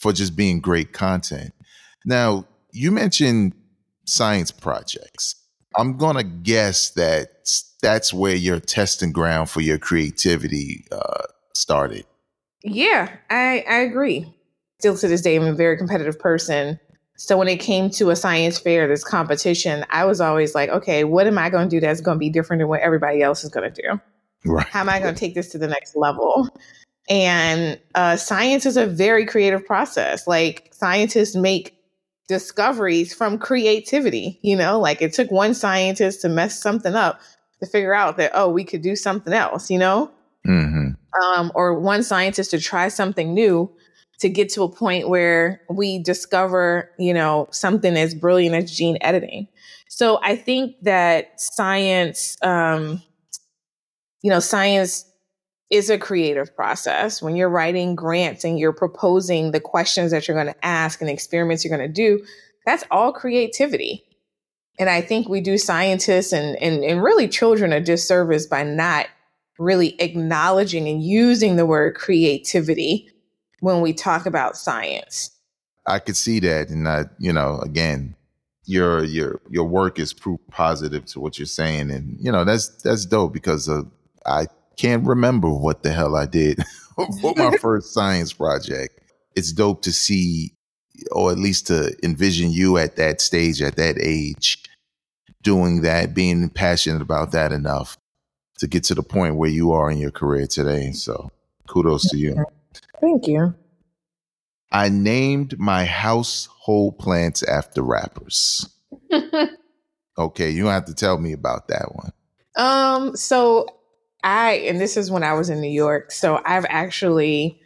for 0.00 0.12
just 0.12 0.36
being 0.36 0.60
great 0.60 0.92
content 0.92 1.52
now 2.04 2.44
you 2.72 2.90
mentioned 2.90 3.54
science 4.06 4.50
projects 4.50 5.34
i'm 5.76 5.96
gonna 5.96 6.24
guess 6.24 6.90
that 6.90 7.28
that's 7.82 8.12
where 8.12 8.34
your 8.34 8.60
testing 8.60 9.12
ground 9.12 9.48
for 9.48 9.60
your 9.60 9.78
creativity 9.78 10.84
uh, 10.90 11.22
started 11.54 12.04
yeah 12.62 13.08
i 13.30 13.64
i 13.68 13.76
agree 13.76 14.26
still 14.78 14.96
to 14.96 15.08
this 15.08 15.22
day 15.22 15.36
i'm 15.36 15.44
a 15.44 15.52
very 15.52 15.76
competitive 15.76 16.18
person 16.18 16.78
so 17.20 17.36
when 17.36 17.48
it 17.48 17.58
came 17.58 17.90
to 17.90 18.08
a 18.08 18.16
science 18.16 18.58
fair, 18.58 18.88
this 18.88 19.04
competition, 19.04 19.84
I 19.90 20.06
was 20.06 20.22
always 20.22 20.54
like, 20.54 20.70
okay, 20.70 21.04
what 21.04 21.26
am 21.26 21.36
I 21.36 21.50
going 21.50 21.68
to 21.68 21.76
do 21.76 21.78
that's 21.78 22.00
going 22.00 22.14
to 22.14 22.18
be 22.18 22.30
different 22.30 22.60
than 22.60 22.68
what 22.68 22.80
everybody 22.80 23.20
else 23.20 23.44
is 23.44 23.50
going 23.50 23.70
to 23.70 23.82
do? 23.82 24.00
Right. 24.46 24.66
How 24.66 24.80
am 24.80 24.88
I 24.88 25.00
going 25.00 25.14
to 25.14 25.20
take 25.20 25.34
this 25.34 25.50
to 25.50 25.58
the 25.58 25.66
next 25.66 25.94
level? 25.94 26.48
And 27.10 27.78
uh, 27.96 28.16
science 28.16 28.64
is 28.64 28.76
a 28.76 28.86
very 28.86 29.26
creative 29.26 29.66
process. 29.66 30.26
Like 30.28 30.70
scientists 30.72 31.34
make 31.34 31.76
discoveries 32.28 33.12
from 33.12 33.36
creativity. 33.36 34.38
You 34.42 34.56
know, 34.56 34.78
like 34.78 35.02
it 35.02 35.12
took 35.12 35.30
one 35.30 35.52
scientist 35.52 36.22
to 36.22 36.28
mess 36.28 36.60
something 36.60 36.94
up 36.94 37.20
to 37.58 37.66
figure 37.66 37.92
out 37.92 38.16
that 38.16 38.30
oh, 38.32 38.48
we 38.48 38.64
could 38.64 38.80
do 38.80 38.94
something 38.94 39.32
else. 39.32 39.68
You 39.70 39.80
know, 39.80 40.10
mm-hmm. 40.46 40.90
um, 41.24 41.52
or 41.56 41.78
one 41.78 42.04
scientist 42.04 42.52
to 42.52 42.60
try 42.60 42.86
something 42.86 43.34
new 43.34 43.70
to 44.20 44.28
get 44.28 44.50
to 44.50 44.62
a 44.62 44.68
point 44.68 45.08
where 45.08 45.62
we 45.68 45.98
discover, 45.98 46.90
you 46.98 47.12
know, 47.12 47.48
something 47.50 47.96
as 47.96 48.14
brilliant 48.14 48.54
as 48.54 48.70
gene 48.70 48.98
editing. 49.00 49.48
So 49.88 50.20
I 50.22 50.36
think 50.36 50.76
that 50.82 51.40
science, 51.40 52.36
um, 52.42 53.02
you 54.22 54.30
know, 54.30 54.38
science 54.38 55.09
is 55.70 55.88
a 55.88 55.98
creative 55.98 56.54
process. 56.54 57.22
When 57.22 57.36
you're 57.36 57.48
writing 57.48 57.94
grants 57.94 58.44
and 58.44 58.58
you're 58.58 58.72
proposing 58.72 59.52
the 59.52 59.60
questions 59.60 60.10
that 60.10 60.26
you're 60.26 60.36
going 60.36 60.52
to 60.52 60.66
ask 60.66 61.00
and 61.00 61.08
experiments 61.08 61.64
you're 61.64 61.76
going 61.76 61.88
to 61.88 61.92
do, 61.92 62.24
that's 62.66 62.84
all 62.90 63.12
creativity. 63.12 64.04
And 64.78 64.90
I 64.90 65.00
think 65.00 65.28
we 65.28 65.40
do 65.40 65.58
scientists 65.58 66.32
and, 66.32 66.56
and, 66.56 66.82
and 66.82 67.02
really 67.02 67.28
children 67.28 67.72
a 67.72 67.80
disservice 67.80 68.46
by 68.46 68.64
not 68.64 69.06
really 69.58 70.00
acknowledging 70.00 70.88
and 70.88 71.02
using 71.02 71.56
the 71.56 71.66
word 71.66 71.94
creativity 71.94 73.08
when 73.60 73.80
we 73.80 73.92
talk 73.92 74.26
about 74.26 74.56
science. 74.56 75.30
I 75.86 75.98
could 75.98 76.16
see 76.16 76.40
that, 76.40 76.70
and 76.70 76.88
I, 76.88 77.04
you 77.18 77.32
know, 77.32 77.58
again, 77.58 78.14
your 78.64 79.04
your 79.04 79.40
your 79.50 79.64
work 79.64 79.98
is 79.98 80.12
proof 80.12 80.40
positive 80.50 81.04
to 81.06 81.20
what 81.20 81.38
you're 81.38 81.46
saying, 81.46 81.90
and 81.90 82.16
you 82.20 82.30
know 82.30 82.44
that's 82.44 82.68
that's 82.82 83.06
dope 83.06 83.32
because 83.32 83.68
uh, 83.68 83.82
I 84.26 84.46
can't 84.80 85.06
remember 85.06 85.50
what 85.50 85.82
the 85.82 85.92
hell 85.92 86.16
I 86.16 86.24
did 86.24 86.64
for 87.20 87.34
my 87.36 87.56
first 87.60 87.92
science 87.92 88.32
project. 88.32 88.98
It's 89.36 89.52
dope 89.52 89.82
to 89.82 89.92
see, 89.92 90.54
or 91.12 91.30
at 91.30 91.38
least 91.38 91.66
to 91.66 91.94
envision 92.02 92.50
you 92.50 92.78
at 92.78 92.96
that 92.96 93.20
stage, 93.20 93.60
at 93.60 93.76
that 93.76 93.98
age, 94.00 94.62
doing 95.42 95.82
that, 95.82 96.14
being 96.14 96.48
passionate 96.48 97.02
about 97.02 97.32
that 97.32 97.52
enough 97.52 97.98
to 98.58 98.66
get 98.66 98.82
to 98.84 98.94
the 98.94 99.02
point 99.02 99.36
where 99.36 99.50
you 99.50 99.72
are 99.72 99.90
in 99.90 99.98
your 99.98 100.10
career 100.10 100.46
today. 100.46 100.92
So, 100.92 101.30
kudos 101.68 102.08
to 102.10 102.16
you. 102.16 102.42
Thank 103.02 103.26
you. 103.26 103.54
I 104.72 104.88
named 104.88 105.58
my 105.58 105.84
household 105.84 106.98
plants 106.98 107.42
after 107.42 107.82
rappers. 107.82 108.66
okay, 110.18 110.50
you 110.50 110.62
don't 110.62 110.72
have 110.72 110.86
to 110.86 110.94
tell 110.94 111.18
me 111.18 111.32
about 111.32 111.68
that 111.68 111.94
one. 111.94 112.12
Um, 112.56 113.16
so 113.16 113.66
I 114.22 114.52
and 114.66 114.80
this 114.80 114.96
is 114.96 115.10
when 115.10 115.22
I 115.22 115.32
was 115.32 115.48
in 115.48 115.60
New 115.60 115.70
York, 115.70 116.12
so 116.12 116.40
I've 116.44 116.66
actually 116.68 117.60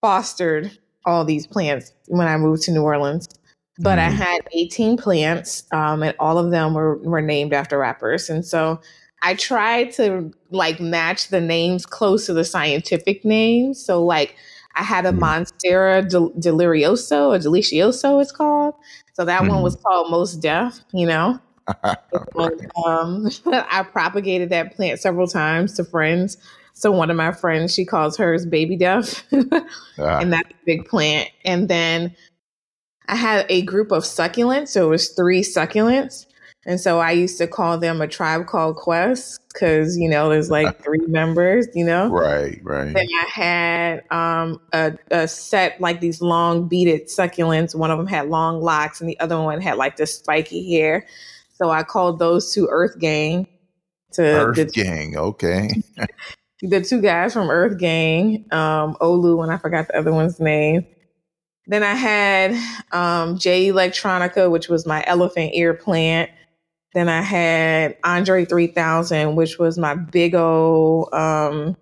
fostered 0.00 0.76
all 1.04 1.24
these 1.24 1.46
plants 1.46 1.92
when 2.08 2.26
I 2.26 2.36
moved 2.36 2.62
to 2.64 2.72
New 2.72 2.82
Orleans. 2.82 3.28
But 3.78 3.98
mm. 3.98 4.02
I 4.02 4.08
mm-hmm. 4.08 4.16
had 4.16 4.48
18 4.52 4.96
plants, 4.96 5.64
um, 5.72 6.02
and 6.02 6.14
all 6.20 6.38
of 6.38 6.50
them 6.50 6.74
were 6.74 6.98
were 6.98 7.22
named 7.22 7.52
after 7.52 7.78
rappers. 7.78 8.28
And 8.28 8.44
so 8.44 8.80
I 9.22 9.34
tried 9.34 9.92
to 9.92 10.32
like 10.50 10.80
match 10.80 11.28
the 11.28 11.40
names 11.40 11.86
close 11.86 12.26
to 12.26 12.32
the 12.32 12.44
scientific 12.44 13.24
names. 13.24 13.84
So 13.84 14.04
like 14.04 14.36
I 14.74 14.82
had 14.82 15.06
a 15.06 15.12
mm. 15.12 15.20
Monstera 15.20 16.08
del- 16.08 16.32
Delirioso 16.32 17.28
or 17.28 17.38
Delicioso, 17.38 18.20
it's 18.20 18.32
called. 18.32 18.74
So 19.14 19.24
that 19.24 19.42
mm. 19.42 19.48
one 19.48 19.62
was 19.62 19.76
mm-hmm. 19.76 19.82
called 19.82 20.10
Mos 20.10 20.34
Def, 20.34 20.80
you 20.92 21.06
know. 21.06 21.40
and, 21.84 22.72
um, 22.84 23.28
I 23.46 23.82
propagated 23.82 24.50
that 24.50 24.74
plant 24.74 25.00
several 25.00 25.26
times 25.26 25.74
to 25.74 25.84
friends. 25.84 26.36
So 26.74 26.90
one 26.90 27.10
of 27.10 27.16
my 27.16 27.32
friends, 27.32 27.74
she 27.74 27.84
calls 27.84 28.16
hers 28.16 28.46
Baby 28.46 28.76
Def, 28.76 29.24
ah. 29.32 30.18
and 30.18 30.32
that's 30.32 30.50
a 30.50 30.64
big 30.64 30.86
plant. 30.86 31.28
And 31.44 31.68
then 31.68 32.16
I 33.08 33.16
had 33.16 33.46
a 33.48 33.62
group 33.62 33.92
of 33.92 34.04
succulents. 34.04 34.68
So 34.68 34.86
it 34.86 34.90
was 34.90 35.10
three 35.10 35.42
succulents. 35.42 36.26
And 36.64 36.80
so 36.80 37.00
I 37.00 37.10
used 37.10 37.38
to 37.38 37.48
call 37.48 37.76
them 37.76 38.00
a 38.00 38.06
tribe 38.06 38.46
called 38.46 38.76
Quest 38.76 39.40
because, 39.52 39.96
you 39.96 40.08
know, 40.08 40.28
there's 40.28 40.48
like 40.48 40.80
three 40.82 41.04
members, 41.08 41.66
you 41.74 41.84
know? 41.84 42.08
Right, 42.08 42.60
right. 42.62 42.94
Then 42.94 43.06
I 43.20 43.26
had 43.28 44.02
um, 44.12 44.60
a, 44.72 44.92
a, 45.10 45.26
set 45.26 45.80
like 45.80 46.00
these 46.00 46.22
long 46.22 46.68
beaded 46.68 47.08
succulents. 47.08 47.74
One 47.74 47.90
of 47.90 47.98
them 47.98 48.06
had 48.06 48.28
long 48.28 48.60
locks 48.60 49.00
and 49.00 49.10
the 49.10 49.18
other 49.18 49.40
one 49.40 49.60
had 49.60 49.76
like 49.76 49.96
this 49.96 50.14
spiky 50.14 50.72
hair. 50.72 51.04
So 51.62 51.70
I 51.70 51.84
called 51.84 52.18
those 52.18 52.52
two 52.52 52.66
Earth 52.68 52.98
Gang. 52.98 53.46
To 54.14 54.22
Earth 54.22 54.56
the, 54.56 54.64
Gang, 54.64 55.16
okay. 55.16 55.70
the 56.62 56.80
two 56.80 57.00
guys 57.00 57.32
from 57.32 57.50
Earth 57.50 57.78
Gang, 57.78 58.46
um, 58.50 58.96
Olu, 59.00 59.44
and 59.44 59.52
I 59.52 59.58
forgot 59.58 59.86
the 59.86 59.96
other 59.96 60.12
one's 60.12 60.40
name. 60.40 60.84
Then 61.68 61.84
I 61.84 61.94
had 61.94 62.56
um, 62.90 63.38
Jay 63.38 63.68
Electronica, 63.68 64.50
which 64.50 64.68
was 64.68 64.86
my 64.86 65.04
elephant 65.06 65.52
ear 65.54 65.72
plant. 65.72 66.30
Then 66.94 67.08
I 67.08 67.22
had 67.22 67.96
Andre 68.02 68.44
3000, 68.44 69.36
which 69.36 69.60
was 69.60 69.78
my 69.78 69.94
big 69.94 70.34
old 70.34 71.14
um, 71.14 71.76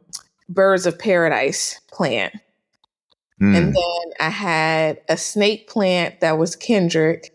Birds 0.50 0.84
of 0.84 0.98
Paradise 0.98 1.80
plant. 1.90 2.34
Mm. 3.40 3.56
And 3.56 3.74
then 3.74 4.12
I 4.20 4.28
had 4.28 5.00
a 5.08 5.16
snake 5.16 5.68
plant 5.70 6.20
that 6.20 6.36
was 6.36 6.54
Kendrick. 6.54 7.34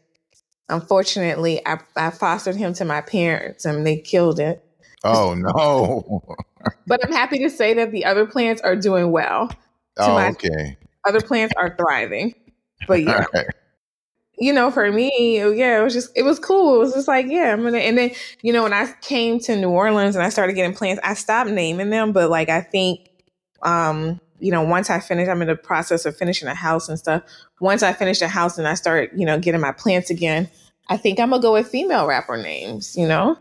Unfortunately, 0.69 1.65
I, 1.65 1.79
I 1.95 2.09
fostered 2.09 2.55
him 2.55 2.73
to 2.73 2.85
my 2.85 3.01
parents 3.01 3.65
and 3.65 3.85
they 3.85 3.97
killed 3.97 4.39
it. 4.39 4.63
Oh, 5.03 5.33
no. 5.35 6.23
but 6.87 7.05
I'm 7.05 7.11
happy 7.11 7.39
to 7.39 7.49
say 7.49 7.73
that 7.75 7.91
the 7.91 8.05
other 8.05 8.25
plants 8.25 8.61
are 8.61 8.75
doing 8.75 9.11
well. 9.11 9.51
Oh, 9.97 10.17
okay. 10.17 10.77
Other 11.07 11.21
plants 11.21 11.53
are 11.57 11.75
thriving. 11.77 12.33
But 12.87 13.03
yeah 13.03 13.25
you 14.37 14.53
know, 14.53 14.71
for 14.71 14.91
me, 14.91 15.37
yeah, 15.37 15.79
it 15.79 15.83
was 15.83 15.93
just 15.93 16.11
it 16.15 16.23
was 16.23 16.39
cool. 16.39 16.75
It 16.75 16.79
was 16.79 16.93
just 16.93 17.07
like, 17.07 17.27
yeah, 17.27 17.53
I'm 17.53 17.63
gonna. 17.63 17.77
And 17.77 17.97
then 17.97 18.11
you 18.41 18.51
know, 18.51 18.63
when 18.63 18.73
I 18.73 18.91
came 19.01 19.39
to 19.41 19.55
New 19.55 19.69
Orleans 19.69 20.15
and 20.15 20.25
I 20.25 20.29
started 20.29 20.53
getting 20.53 20.75
plants, 20.75 21.01
I 21.03 21.13
stopped 21.13 21.49
naming 21.49 21.89
them. 21.89 22.11
But 22.11 22.29
like, 22.29 22.49
I 22.49 22.61
think, 22.61 23.09
um, 23.61 24.19
you 24.45 24.51
know, 24.51 24.61
once 24.61 24.91
I 24.91 24.99
finish, 24.99 25.27
I'm 25.27 25.41
in 25.41 25.47
the 25.47 25.55
process 25.55 26.05
of 26.05 26.15
finishing 26.15 26.47
a 26.47 26.53
house 26.53 26.87
and 26.87 26.99
stuff. 26.99 27.23
Once 27.59 27.81
I 27.81 27.93
finish 27.93 28.19
the 28.19 28.27
house 28.27 28.59
and 28.59 28.67
I 28.67 28.75
start, 28.75 29.11
you 29.15 29.25
know, 29.25 29.39
getting 29.39 29.59
my 29.59 29.71
plants 29.71 30.11
again, 30.11 30.47
I 30.87 30.97
think 30.97 31.19
I'm 31.19 31.31
gonna 31.31 31.41
go 31.41 31.53
with 31.53 31.67
female 31.67 32.05
rapper 32.05 32.37
names. 32.37 32.95
You 32.95 33.07
know. 33.07 33.39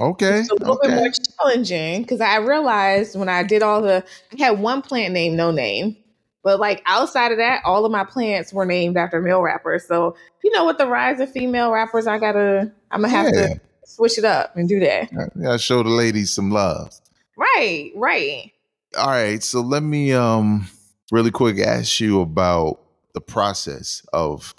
Okay. 0.00 0.40
It's 0.40 0.48
a 0.48 0.54
little 0.54 0.76
okay. 0.76 0.88
bit 0.88 0.96
more 0.96 1.10
challenging 1.10 2.00
because 2.00 2.22
I 2.22 2.36
realized 2.36 3.14
when 3.18 3.28
I 3.28 3.42
did 3.42 3.62
all 3.62 3.82
the, 3.82 4.02
I 4.32 4.42
had 4.42 4.60
one 4.60 4.80
plant 4.80 5.12
name, 5.12 5.36
no 5.36 5.50
name. 5.50 5.96
But 6.42 6.60
like 6.60 6.82
outside 6.86 7.30
of 7.30 7.38
that, 7.38 7.62
all 7.66 7.84
of 7.84 7.92
my 7.92 8.04
plants 8.04 8.50
were 8.50 8.64
named 8.64 8.96
after 8.96 9.20
male 9.20 9.42
rappers. 9.42 9.86
So 9.86 10.16
you 10.42 10.50
know, 10.52 10.64
with 10.64 10.78
the 10.78 10.86
rise 10.86 11.20
of 11.20 11.30
female 11.30 11.72
rappers, 11.72 12.06
I 12.06 12.18
gotta, 12.18 12.72
I'm 12.90 13.02
gonna 13.02 13.08
have 13.08 13.34
yeah. 13.34 13.48
to 13.48 13.60
switch 13.84 14.16
it 14.16 14.24
up 14.24 14.56
and 14.56 14.66
do 14.66 14.80
that. 14.80 15.10
Yeah, 15.38 15.58
show 15.58 15.82
the 15.82 15.90
ladies 15.90 16.32
some 16.32 16.50
love. 16.50 16.90
Right, 17.36 17.92
right. 17.94 18.52
All 18.96 19.08
right, 19.08 19.42
so 19.42 19.60
let 19.60 19.82
me 19.82 20.12
um 20.12 20.66
really 21.12 21.30
quick 21.30 21.58
ask 21.58 22.00
you 22.00 22.20
about 22.20 22.80
the 23.14 23.20
process 23.20 24.02
of 24.12 24.54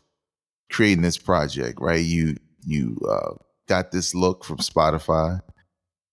creating 0.71 1.01
this 1.01 1.17
project. 1.17 1.79
Right, 1.81 2.03
you 2.03 2.35
you 2.65 2.97
uh, 3.09 3.33
got 3.67 3.91
this 3.91 4.13
look 4.13 4.43
from 4.43 4.57
Spotify, 4.57 5.39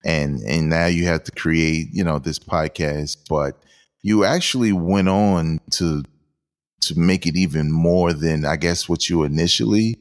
and 0.04 0.40
and 0.42 0.70
now 0.70 0.86
you 0.86 1.06
have 1.06 1.24
to 1.24 1.32
create 1.32 1.88
you 1.92 2.04
know 2.04 2.18
this 2.18 2.38
podcast, 2.38 3.18
but 3.28 3.62
you 4.02 4.24
actually 4.24 4.72
went 4.72 5.08
on 5.08 5.60
to 5.72 6.02
to 6.82 6.98
make 6.98 7.26
it 7.26 7.36
even 7.36 7.70
more 7.70 8.12
than 8.12 8.44
I 8.46 8.56
guess 8.56 8.88
what 8.88 9.10
you 9.10 9.24
initially 9.24 9.98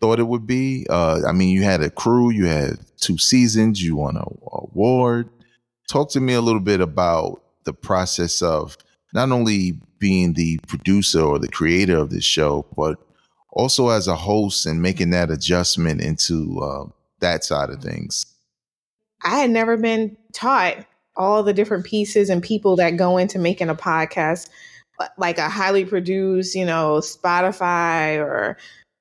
thought 0.00 0.18
it 0.18 0.26
would 0.28 0.46
be. 0.46 0.86
Uh, 0.90 1.20
I 1.26 1.32
mean, 1.32 1.50
you 1.50 1.62
had 1.62 1.82
a 1.82 1.90
crew, 1.90 2.30
you 2.30 2.46
had 2.46 2.78
two 3.00 3.18
seasons, 3.18 3.82
you 3.82 3.96
won 3.96 4.16
a 4.16 4.24
award. 4.52 5.28
Talk 5.90 6.10
to 6.10 6.20
me 6.20 6.34
a 6.34 6.40
little 6.40 6.60
bit 6.60 6.80
about 6.80 7.42
the 7.64 7.72
process 7.72 8.42
of 8.42 8.76
not 9.12 9.32
only 9.32 9.80
being 9.98 10.34
the 10.34 10.60
producer 10.68 11.20
or 11.20 11.40
the 11.40 11.48
creator 11.48 11.98
of 11.98 12.10
this 12.10 12.22
show, 12.22 12.64
but 12.76 12.96
also 13.50 13.88
as 13.88 14.06
a 14.06 14.14
host 14.14 14.66
and 14.66 14.80
making 14.80 15.10
that 15.10 15.32
adjustment 15.32 16.00
into 16.00 16.60
uh, 16.60 16.84
that 17.18 17.42
side 17.42 17.70
of 17.70 17.82
things. 17.82 18.24
I 19.24 19.38
had 19.40 19.50
never 19.50 19.76
been 19.76 20.16
taught 20.32 20.76
all 21.16 21.42
the 21.42 21.52
different 21.52 21.84
pieces 21.84 22.30
and 22.30 22.40
people 22.40 22.76
that 22.76 22.96
go 22.96 23.16
into 23.16 23.40
making 23.40 23.68
a 23.68 23.74
podcast, 23.74 24.48
like 25.18 25.38
a 25.38 25.48
highly 25.48 25.84
produced, 25.84 26.54
you 26.54 26.64
know, 26.64 27.00
Spotify 27.00 28.16
or 28.16 28.56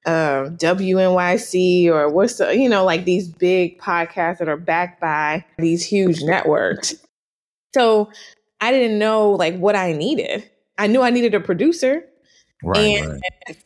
uh, 0.06 0.50
WNYC 0.56 1.88
or 1.88 2.10
what's 2.10 2.38
the, 2.38 2.56
you 2.56 2.70
know, 2.70 2.86
like 2.86 3.06
these 3.06 3.28
big 3.28 3.80
podcasts 3.80 4.40
that 4.40 4.50
are 4.50 4.58
backed 4.58 5.02
by 5.02 5.46
these 5.58 5.86
huge 5.86 6.22
networks. 6.22 6.96
So 7.74 8.10
I 8.62 8.72
didn't 8.72 9.00
know 9.00 9.32
like 9.32 9.58
what 9.58 9.76
I 9.76 9.94
needed. 9.94 10.50
I 10.78 10.88
knew 10.88 11.02
I 11.02 11.10
needed 11.10 11.34
a 11.34 11.40
producer. 11.40 12.04
Right. 12.64 13.02
And 13.02 13.22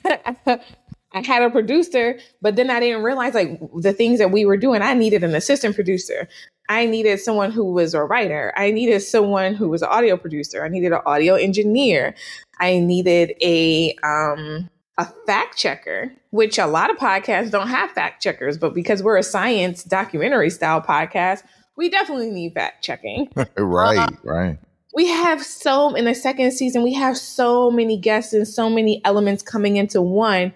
right. 0.05 0.61
I 1.13 1.21
had 1.21 1.43
a 1.43 1.49
producer, 1.49 2.19
but 2.41 2.55
then 2.55 2.71
I 2.71 2.79
didn't 2.79 3.03
realize 3.03 3.35
like 3.35 3.59
the 3.79 3.93
things 3.93 4.17
that 4.17 4.31
we 4.31 4.45
were 4.45 4.57
doing. 4.57 4.81
I 4.81 4.95
needed 4.95 5.23
an 5.23 5.35
assistant 5.35 5.75
producer. 5.75 6.27
I 6.69 6.85
needed 6.85 7.19
someone 7.19 7.51
who 7.51 7.71
was 7.71 7.93
a 7.93 8.03
writer. 8.03 8.51
I 8.57 8.71
needed 8.71 9.01
someone 9.01 9.53
who 9.53 9.69
was 9.69 9.83
an 9.83 9.89
audio 9.89 10.17
producer. 10.17 10.65
I 10.65 10.69
needed 10.69 10.91
an 10.91 11.01
audio 11.05 11.35
engineer. 11.35 12.15
I 12.59 12.79
needed 12.79 13.33
a 13.41 13.95
um 14.03 14.69
a 14.97 15.05
fact 15.25 15.57
checker, 15.57 16.11
which 16.29 16.57
a 16.57 16.67
lot 16.67 16.91
of 16.91 16.97
podcasts 16.97 17.51
don't 17.51 17.67
have 17.67 17.91
fact 17.91 18.21
checkers, 18.21 18.57
but 18.57 18.73
because 18.73 19.01
we're 19.01 19.17
a 19.17 19.23
science 19.23 19.83
documentary 19.83 20.49
style 20.49 20.81
podcast, 20.81 21.43
we 21.75 21.89
definitely 21.89 22.29
need 22.29 22.53
fact 22.53 22.83
checking. 22.83 23.29
right, 23.57 23.97
uh, 23.97 24.09
right. 24.23 24.59
We 24.93 25.07
have 25.07 25.43
so 25.43 25.95
in 25.95 26.05
the 26.05 26.13
second 26.13 26.51
season, 26.51 26.83
we 26.83 26.93
have 26.93 27.17
so 27.17 27.71
many 27.71 27.97
guests 27.97 28.33
and 28.33 28.47
so 28.47 28.69
many 28.69 29.01
elements 29.05 29.41
coming 29.41 29.77
into 29.77 30.01
one. 30.01 30.53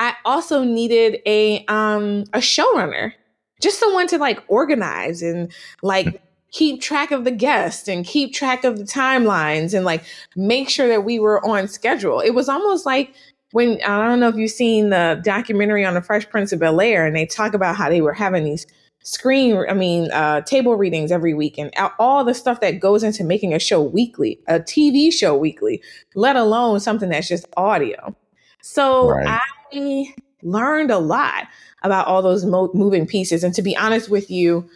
I 0.00 0.14
also 0.24 0.64
needed 0.64 1.20
a 1.26 1.64
um 1.66 2.24
a 2.32 2.38
showrunner, 2.38 3.12
just 3.60 3.78
someone 3.78 4.08
to 4.08 4.18
like 4.18 4.42
organize 4.48 5.22
and 5.22 5.52
like 5.82 6.20
keep 6.50 6.80
track 6.80 7.12
of 7.12 7.24
the 7.24 7.30
guests 7.30 7.86
and 7.86 8.04
keep 8.04 8.32
track 8.32 8.64
of 8.64 8.78
the 8.78 8.84
timelines 8.84 9.74
and 9.74 9.84
like 9.84 10.02
make 10.34 10.68
sure 10.68 10.88
that 10.88 11.04
we 11.04 11.20
were 11.20 11.44
on 11.46 11.68
schedule. 11.68 12.20
It 12.20 12.30
was 12.30 12.48
almost 12.48 12.84
like 12.84 13.14
when 13.52 13.80
I 13.82 14.06
don't 14.06 14.20
know 14.20 14.28
if 14.28 14.36
you've 14.36 14.50
seen 14.50 14.90
the 14.90 15.20
documentary 15.24 15.84
on 15.84 15.94
the 15.94 16.02
Fresh 16.02 16.28
Prince 16.28 16.52
of 16.52 16.60
Bel 16.60 16.80
Air, 16.80 17.06
and 17.06 17.16
they 17.16 17.26
talk 17.26 17.54
about 17.54 17.76
how 17.76 17.88
they 17.88 18.00
were 18.00 18.12
having 18.12 18.44
these 18.44 18.66
screen, 19.02 19.64
I 19.68 19.74
mean, 19.74 20.10
uh, 20.12 20.42
table 20.42 20.76
readings 20.76 21.10
every 21.10 21.32
week, 21.32 21.58
and 21.58 21.72
all 21.98 22.24
the 22.24 22.34
stuff 22.34 22.60
that 22.60 22.80
goes 22.80 23.02
into 23.02 23.24
making 23.24 23.54
a 23.54 23.58
show 23.58 23.82
weekly, 23.82 24.38
a 24.48 24.60
TV 24.60 25.12
show 25.12 25.36
weekly, 25.36 25.82
let 26.14 26.36
alone 26.36 26.80
something 26.80 27.08
that's 27.08 27.28
just 27.28 27.46
audio. 27.56 28.14
So 28.60 29.08
right. 29.10 29.40
I 29.74 30.14
learned 30.42 30.90
a 30.90 30.98
lot 30.98 31.46
about 31.82 32.06
all 32.06 32.20
those 32.20 32.44
mo- 32.44 32.70
moving 32.74 33.06
pieces, 33.06 33.42
and 33.42 33.54
to 33.54 33.62
be 33.62 33.76
honest 33.76 34.10
with 34.10 34.30
you, 34.30 34.68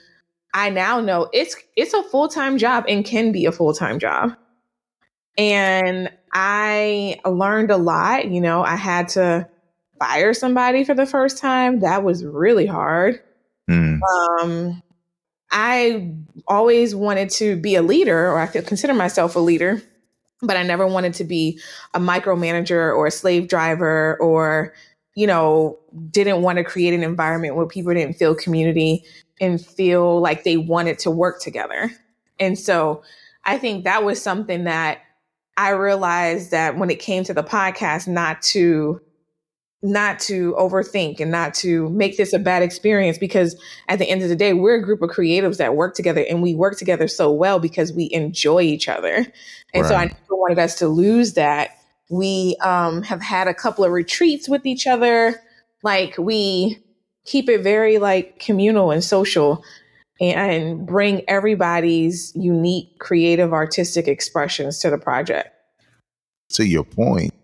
I 0.54 0.70
now 0.70 1.00
know 1.00 1.28
it's 1.32 1.56
it's 1.76 1.94
a 1.94 2.02
full 2.02 2.28
time 2.28 2.58
job 2.58 2.84
and 2.88 3.04
can 3.04 3.32
be 3.32 3.44
a 3.44 3.52
full 3.52 3.74
time 3.74 3.98
job. 3.98 4.36
And 5.38 6.10
I 6.32 7.20
learned 7.24 7.70
a 7.70 7.76
lot. 7.76 8.28
You 8.30 8.40
know, 8.40 8.62
I 8.62 8.76
had 8.76 9.08
to 9.10 9.48
fire 9.98 10.34
somebody 10.34 10.84
for 10.84 10.94
the 10.94 11.06
first 11.06 11.38
time. 11.38 11.80
That 11.80 12.02
was 12.02 12.24
really 12.24 12.66
hard. 12.66 13.20
Mm. 13.70 14.00
Um, 14.02 14.82
I 15.50 16.14
always 16.48 16.94
wanted 16.94 17.30
to 17.30 17.56
be 17.56 17.74
a 17.74 17.82
leader, 17.82 18.28
or 18.28 18.38
I 18.38 18.46
could 18.46 18.66
consider 18.66 18.94
myself 18.94 19.36
a 19.36 19.40
leader, 19.40 19.82
but 20.40 20.56
I 20.56 20.62
never 20.62 20.86
wanted 20.86 21.14
to 21.14 21.24
be 21.24 21.60
a 21.94 22.00
micromanager 22.00 22.96
or 22.96 23.06
a 23.06 23.10
slave 23.10 23.48
driver 23.48 24.16
or, 24.20 24.72
you 25.14 25.26
know, 25.26 25.78
didn't 26.10 26.42
want 26.42 26.56
to 26.56 26.64
create 26.64 26.94
an 26.94 27.02
environment 27.02 27.54
where 27.54 27.66
people 27.66 27.92
didn't 27.92 28.14
feel 28.16 28.34
community 28.34 29.04
and 29.40 29.64
feel 29.64 30.20
like 30.20 30.44
they 30.44 30.56
wanted 30.56 30.98
to 31.00 31.10
work 31.10 31.40
together. 31.40 31.90
And 32.40 32.58
so 32.58 33.02
I 33.44 33.58
think 33.58 33.84
that 33.84 34.04
was 34.04 34.20
something 34.22 34.64
that 34.64 35.00
I 35.56 35.70
realized 35.70 36.50
that 36.50 36.78
when 36.78 36.90
it 36.90 36.98
came 36.98 37.24
to 37.24 37.34
the 37.34 37.42
podcast, 37.42 38.08
not 38.08 38.42
to 38.42 39.00
not 39.82 40.20
to 40.20 40.54
overthink 40.56 41.18
and 41.18 41.32
not 41.32 41.54
to 41.54 41.88
make 41.88 42.16
this 42.16 42.32
a 42.32 42.38
bad 42.38 42.62
experience 42.62 43.18
because 43.18 43.60
at 43.88 43.98
the 43.98 44.08
end 44.08 44.22
of 44.22 44.28
the 44.28 44.36
day 44.36 44.52
we're 44.52 44.76
a 44.76 44.82
group 44.82 45.02
of 45.02 45.10
creatives 45.10 45.56
that 45.56 45.74
work 45.74 45.96
together 45.96 46.24
and 46.30 46.40
we 46.40 46.54
work 46.54 46.78
together 46.78 47.08
so 47.08 47.32
well 47.32 47.58
because 47.58 47.92
we 47.92 48.08
enjoy 48.12 48.60
each 48.60 48.88
other. 48.88 49.26
And 49.74 49.82
right. 49.82 49.88
so 49.88 49.94
i 49.96 50.04
never 50.04 50.16
wanted 50.30 50.60
us 50.60 50.76
to 50.76 50.86
lose 50.86 51.34
that. 51.34 51.70
We 52.10 52.56
um, 52.60 53.02
have 53.02 53.20
had 53.20 53.48
a 53.48 53.54
couple 53.54 53.84
of 53.84 53.90
retreats 53.90 54.48
with 54.48 54.66
each 54.66 54.86
other. 54.86 55.40
Like 55.82 56.16
we 56.16 56.78
keep 57.24 57.48
it 57.48 57.62
very 57.62 57.98
like 57.98 58.38
communal 58.38 58.92
and 58.92 59.02
social 59.02 59.64
and 60.22 60.86
bring 60.86 61.22
everybody's 61.28 62.32
unique 62.36 62.98
creative 63.00 63.52
artistic 63.52 64.06
expressions 64.06 64.78
to 64.78 64.90
the 64.90 64.98
project. 64.98 65.50
To 66.50 66.64
your 66.64 66.84
point, 66.84 67.34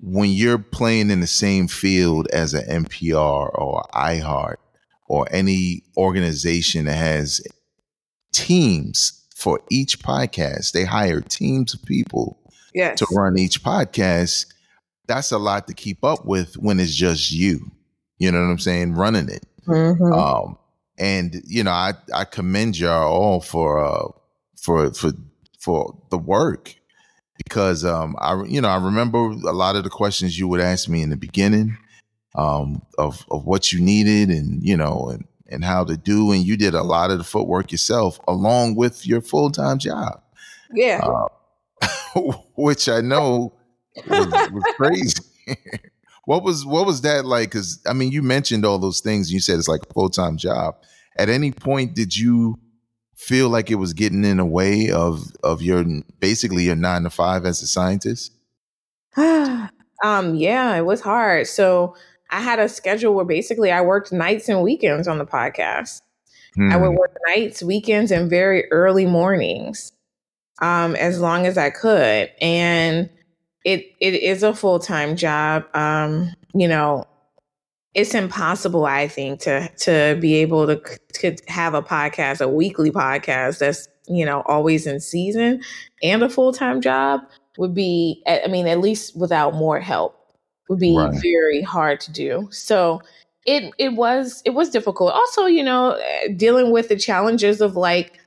when 0.00 0.30
you're 0.30 0.58
playing 0.58 1.10
in 1.10 1.20
the 1.20 1.26
same 1.26 1.68
field 1.68 2.26
as 2.32 2.54
an 2.54 2.84
NPR 2.84 3.50
or 3.54 3.84
iHeart 3.94 4.56
or 5.06 5.26
any 5.30 5.84
organization 5.96 6.86
that 6.86 6.96
has 6.96 7.40
teams 8.32 9.24
for 9.36 9.60
each 9.70 10.00
podcast, 10.00 10.72
they 10.72 10.84
hire 10.84 11.20
teams 11.20 11.74
of 11.74 11.82
people 11.84 12.40
yes. 12.74 12.98
to 12.98 13.06
run 13.12 13.38
each 13.38 13.62
podcast. 13.62 14.46
That's 15.06 15.30
a 15.30 15.38
lot 15.38 15.68
to 15.68 15.74
keep 15.74 16.02
up 16.02 16.24
with 16.24 16.56
when 16.56 16.80
it's 16.80 16.94
just 16.94 17.30
you. 17.30 17.70
You 18.18 18.32
know 18.32 18.40
what 18.40 18.50
I'm 18.50 18.58
saying? 18.58 18.94
Running 18.94 19.28
it. 19.28 19.46
Mm-hmm. 19.66 20.12
Um, 20.12 20.58
and 20.98 21.42
you 21.46 21.64
know 21.64 21.70
I 21.70 21.94
I 22.14 22.24
commend 22.24 22.78
y'all 22.78 23.12
all 23.12 23.40
for 23.40 23.84
uh 23.84 24.08
for 24.56 24.92
for 24.92 25.12
for 25.58 25.98
the 26.10 26.18
work. 26.18 26.74
Because 27.44 27.84
um 27.84 28.16
I 28.18 28.42
you 28.44 28.60
know 28.60 28.68
I 28.68 28.76
remember 28.76 29.18
a 29.18 29.52
lot 29.52 29.76
of 29.76 29.84
the 29.84 29.90
questions 29.90 30.38
you 30.38 30.48
would 30.48 30.60
ask 30.60 30.88
me 30.88 31.02
in 31.02 31.10
the 31.10 31.16
beginning 31.16 31.76
um 32.34 32.82
of 32.98 33.24
of 33.30 33.44
what 33.44 33.72
you 33.72 33.80
needed 33.80 34.28
and 34.28 34.62
you 34.62 34.76
know 34.76 35.08
and 35.08 35.24
and 35.48 35.64
how 35.64 35.84
to 35.84 35.96
do. 35.96 36.32
And 36.32 36.44
you 36.44 36.56
did 36.56 36.74
a 36.74 36.82
lot 36.82 37.10
of 37.10 37.18
the 37.18 37.24
footwork 37.24 37.70
yourself 37.72 38.18
along 38.26 38.74
with 38.74 39.06
your 39.06 39.20
full-time 39.20 39.78
job. 39.78 40.22
Yeah. 40.72 41.00
Uh, 41.02 41.28
which 42.56 42.88
I 42.88 43.00
know 43.00 43.52
was, 44.08 44.26
was 44.50 44.62
crazy 44.76 45.20
what 46.24 46.42
was 46.42 46.64
what 46.64 46.86
was 46.86 47.00
that 47.02 47.24
like? 47.24 47.50
Because 47.50 47.80
I 47.86 47.92
mean, 47.92 48.12
you 48.12 48.22
mentioned 48.22 48.64
all 48.64 48.78
those 48.78 49.00
things. 49.00 49.32
You 49.32 49.40
said 49.40 49.58
it's 49.58 49.68
like 49.68 49.82
a 49.88 49.92
full 49.92 50.08
time 50.08 50.36
job. 50.36 50.76
At 51.16 51.28
any 51.28 51.52
point, 51.52 51.94
did 51.94 52.16
you 52.16 52.58
feel 53.16 53.48
like 53.48 53.70
it 53.70 53.76
was 53.76 53.92
getting 53.92 54.24
in 54.24 54.38
the 54.38 54.44
way 54.44 54.90
of 54.90 55.24
of 55.42 55.62
your 55.62 55.84
basically 56.20 56.64
your 56.64 56.76
nine 56.76 57.02
to 57.02 57.10
five 57.10 57.44
as 57.44 57.62
a 57.62 57.66
scientist? 57.66 58.32
um, 59.16 60.34
yeah, 60.34 60.76
it 60.76 60.86
was 60.86 61.00
hard. 61.00 61.46
So 61.46 61.96
I 62.30 62.40
had 62.40 62.58
a 62.58 62.68
schedule 62.68 63.14
where 63.14 63.24
basically 63.24 63.70
I 63.70 63.82
worked 63.82 64.12
nights 64.12 64.48
and 64.48 64.62
weekends 64.62 65.08
on 65.08 65.18
the 65.18 65.26
podcast. 65.26 66.00
I 66.58 66.76
would 66.76 66.90
hmm. 66.90 66.96
work 66.96 67.16
nights, 67.28 67.62
weekends, 67.62 68.10
and 68.10 68.28
very 68.28 68.70
early 68.70 69.06
mornings, 69.06 69.92
um, 70.60 70.94
as 70.96 71.18
long 71.18 71.46
as 71.46 71.56
I 71.56 71.70
could, 71.70 72.30
and 72.42 73.08
it 73.64 73.92
it 74.00 74.14
is 74.14 74.42
a 74.42 74.54
full 74.54 74.78
time 74.78 75.16
job. 75.16 75.64
Um, 75.74 76.32
you 76.54 76.68
know, 76.68 77.06
it's 77.94 78.14
impossible, 78.14 78.86
I 78.86 79.08
think, 79.08 79.40
to 79.40 79.68
to 79.68 80.18
be 80.20 80.36
able 80.36 80.66
to 80.66 80.80
to 81.14 81.36
have 81.48 81.74
a 81.74 81.82
podcast, 81.82 82.40
a 82.40 82.48
weekly 82.48 82.90
podcast 82.90 83.58
that's 83.58 83.88
you 84.08 84.24
know 84.24 84.42
always 84.46 84.86
in 84.86 85.00
season, 85.00 85.62
and 86.02 86.22
a 86.22 86.28
full 86.28 86.52
time 86.52 86.80
job 86.80 87.20
would 87.58 87.74
be. 87.74 88.22
I 88.26 88.48
mean, 88.48 88.66
at 88.66 88.80
least 88.80 89.16
without 89.16 89.54
more 89.54 89.80
help, 89.80 90.16
would 90.68 90.78
be 90.78 90.96
right. 90.96 91.14
very 91.20 91.62
hard 91.62 92.00
to 92.00 92.12
do. 92.12 92.48
So 92.50 93.02
it 93.46 93.72
it 93.78 93.90
was 93.90 94.42
it 94.44 94.50
was 94.50 94.70
difficult. 94.70 95.12
Also, 95.12 95.46
you 95.46 95.62
know, 95.62 96.00
dealing 96.36 96.70
with 96.70 96.88
the 96.88 96.96
challenges 96.96 97.60
of 97.60 97.76
like, 97.76 98.18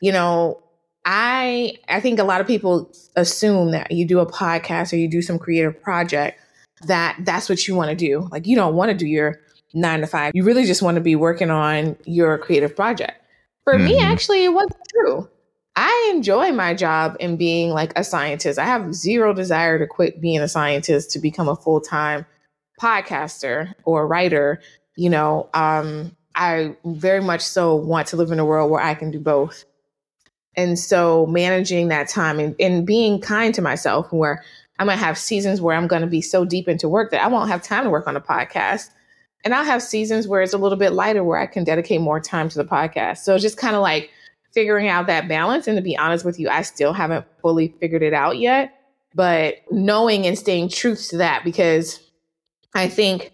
you 0.00 0.12
know, 0.12 0.62
I 1.04 1.78
I 1.88 2.00
think 2.00 2.18
a 2.18 2.24
lot 2.24 2.40
of 2.40 2.46
people 2.46 2.92
assume 3.16 3.72
that 3.72 3.90
you 3.90 4.06
do 4.06 4.20
a 4.20 4.26
podcast 4.26 4.92
or 4.92 4.96
you 4.96 5.08
do 5.08 5.22
some 5.22 5.38
creative 5.38 5.80
project 5.82 6.38
that 6.86 7.16
that's 7.20 7.48
what 7.48 7.66
you 7.66 7.74
want 7.74 7.90
to 7.90 7.96
do. 7.96 8.28
Like 8.30 8.46
you 8.46 8.56
don't 8.56 8.74
want 8.74 8.90
to 8.90 8.96
do 8.96 9.06
your 9.06 9.40
nine 9.74 10.00
to 10.00 10.06
five. 10.06 10.32
You 10.34 10.44
really 10.44 10.64
just 10.64 10.82
want 10.82 10.96
to 10.96 11.00
be 11.00 11.16
working 11.16 11.50
on 11.50 11.96
your 12.04 12.38
creative 12.38 12.74
project. 12.74 13.22
For 13.64 13.74
mm-hmm. 13.74 13.84
me, 13.84 13.98
actually, 14.00 14.44
it 14.44 14.52
wasn't 14.52 14.80
true. 14.88 15.28
I 15.76 16.12
enjoy 16.14 16.52
my 16.52 16.74
job 16.74 17.16
in 17.20 17.36
being 17.36 17.70
like 17.70 17.92
a 17.96 18.04
scientist. 18.04 18.58
I 18.58 18.64
have 18.64 18.94
zero 18.94 19.32
desire 19.32 19.78
to 19.78 19.86
quit 19.86 20.20
being 20.20 20.40
a 20.40 20.48
scientist 20.48 21.10
to 21.12 21.18
become 21.18 21.48
a 21.48 21.56
full 21.56 21.80
time 21.80 22.26
podcaster 22.80 23.72
or 23.84 24.06
writer. 24.06 24.60
You 24.96 25.10
know, 25.10 25.48
um, 25.54 26.16
I 26.34 26.76
very 26.84 27.22
much 27.22 27.42
so 27.42 27.76
want 27.76 28.08
to 28.08 28.16
live 28.16 28.32
in 28.32 28.38
a 28.38 28.44
world 28.44 28.70
where 28.70 28.82
I 28.82 28.94
can 28.94 29.10
do 29.10 29.20
both. 29.20 29.64
And 30.60 30.78
so 30.78 31.26
managing 31.26 31.88
that 31.88 32.08
time 32.08 32.38
and, 32.38 32.54
and 32.60 32.86
being 32.86 33.20
kind 33.20 33.54
to 33.54 33.62
myself, 33.62 34.12
where 34.12 34.44
I 34.78 34.84
might 34.84 34.96
have 34.96 35.16
seasons 35.16 35.60
where 35.60 35.74
I'm 35.74 35.86
going 35.86 36.02
to 36.02 36.08
be 36.08 36.20
so 36.20 36.44
deep 36.44 36.68
into 36.68 36.88
work 36.88 37.10
that 37.10 37.22
I 37.22 37.28
won't 37.28 37.48
have 37.48 37.62
time 37.62 37.84
to 37.84 37.90
work 37.90 38.06
on 38.06 38.16
a 38.16 38.20
podcast. 38.20 38.90
And 39.42 39.54
I'll 39.54 39.64
have 39.64 39.82
seasons 39.82 40.28
where 40.28 40.42
it's 40.42 40.52
a 40.52 40.58
little 40.58 40.76
bit 40.76 40.92
lighter 40.92 41.24
where 41.24 41.38
I 41.38 41.46
can 41.46 41.64
dedicate 41.64 42.00
more 42.00 42.20
time 42.20 42.50
to 42.50 42.58
the 42.58 42.64
podcast. 42.64 43.18
So 43.18 43.38
just 43.38 43.56
kind 43.56 43.74
of 43.74 43.82
like 43.82 44.10
figuring 44.52 44.88
out 44.88 45.06
that 45.06 45.28
balance. 45.28 45.66
And 45.66 45.76
to 45.76 45.82
be 45.82 45.96
honest 45.96 46.24
with 46.24 46.38
you, 46.38 46.50
I 46.50 46.62
still 46.62 46.92
haven't 46.92 47.24
fully 47.40 47.74
figured 47.80 48.02
it 48.02 48.12
out 48.12 48.38
yet. 48.38 48.74
But 49.14 49.56
knowing 49.70 50.26
and 50.26 50.38
staying 50.38 50.68
true 50.68 50.94
to 50.94 51.16
that, 51.16 51.42
because 51.42 52.00
I 52.74 52.88
think 52.88 53.32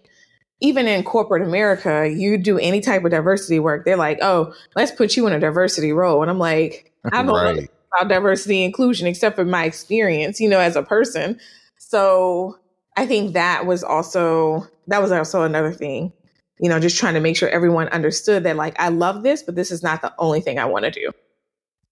even 0.59 0.87
in 0.87 1.03
corporate 1.03 1.43
America, 1.43 2.09
you 2.09 2.37
do 2.37 2.57
any 2.57 2.81
type 2.81 3.03
of 3.05 3.11
diversity 3.11 3.59
work, 3.59 3.85
they're 3.85 3.97
like, 3.97 4.19
oh, 4.21 4.53
let's 4.75 4.91
put 4.91 5.15
you 5.15 5.27
in 5.27 5.33
a 5.33 5.39
diversity 5.39 5.91
role. 5.91 6.21
And 6.21 6.31
I'm 6.31 6.39
like, 6.39 6.91
I 7.11 7.23
don't 7.23 7.33
right. 7.33 7.55
know 7.55 7.67
about 7.95 8.09
diversity 8.09 8.63
inclusion 8.63 9.07
except 9.07 9.35
for 9.35 9.45
my 9.45 9.65
experience, 9.65 10.39
you 10.39 10.49
know, 10.49 10.59
as 10.59 10.75
a 10.75 10.83
person. 10.83 11.39
So 11.77 12.57
I 12.95 13.05
think 13.05 13.33
that 13.33 13.65
was 13.65 13.83
also 13.83 14.67
that 14.87 15.01
was 15.01 15.11
also 15.11 15.43
another 15.43 15.71
thing, 15.71 16.11
you 16.59 16.69
know, 16.69 16.79
just 16.79 16.97
trying 16.97 17.13
to 17.13 17.19
make 17.19 17.37
sure 17.37 17.49
everyone 17.49 17.87
understood 17.89 18.43
that 18.43 18.55
like 18.55 18.79
I 18.79 18.89
love 18.89 19.23
this, 19.23 19.43
but 19.43 19.55
this 19.55 19.71
is 19.71 19.83
not 19.83 20.01
the 20.01 20.13
only 20.17 20.41
thing 20.41 20.57
I 20.59 20.65
want 20.65 20.85
to 20.85 20.91
do. 20.91 21.11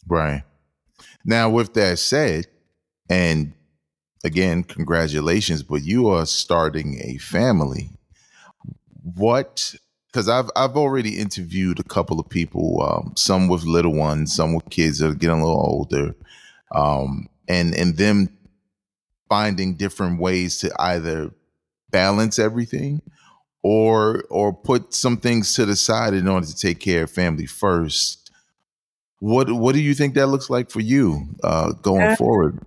Right. 0.07 0.43
Now, 1.23 1.49
with 1.49 1.73
that 1.73 1.99
said, 1.99 2.47
and 3.09 3.53
again, 4.23 4.63
congratulations, 4.63 5.63
but 5.63 5.83
you 5.83 6.07
are 6.07 6.25
starting 6.25 6.99
a 7.03 7.17
family. 7.17 7.91
What 9.15 9.75
because 10.15 10.29
I've 10.29 10.49
I've 10.55 10.77
already 10.77 11.19
interviewed 11.19 11.79
a 11.79 11.83
couple 11.83 12.19
of 12.21 12.29
people, 12.29 12.81
um, 12.81 13.13
some 13.17 13.49
with 13.49 13.63
little 13.63 13.93
ones, 13.93 14.33
some 14.33 14.53
with 14.53 14.69
kids 14.69 14.99
that 14.99 15.09
are 15.09 15.13
getting 15.13 15.41
a 15.41 15.45
little 15.45 15.59
older, 15.59 16.15
um, 16.73 17.27
and 17.49 17.75
and 17.75 17.97
them 17.97 18.29
finding 19.27 19.75
different 19.75 20.19
ways 20.19 20.57
to 20.59 20.71
either 20.79 21.31
balance 21.89 22.39
everything 22.39 23.01
or 23.61 24.23
or 24.29 24.53
put 24.53 24.93
some 24.93 25.17
things 25.17 25.53
to 25.55 25.65
the 25.65 25.75
side 25.75 26.13
in 26.13 26.27
order 26.27 26.45
to 26.47 26.55
take 26.55 26.79
care 26.79 27.03
of 27.03 27.11
family 27.11 27.45
first. 27.45 28.31
What 29.19 29.51
what 29.51 29.75
do 29.75 29.81
you 29.81 29.93
think 29.93 30.13
that 30.15 30.27
looks 30.27 30.49
like 30.49 30.69
for 30.69 30.79
you 30.79 31.27
uh, 31.43 31.71
going 31.71 32.03
uh, 32.03 32.15
forward? 32.15 32.59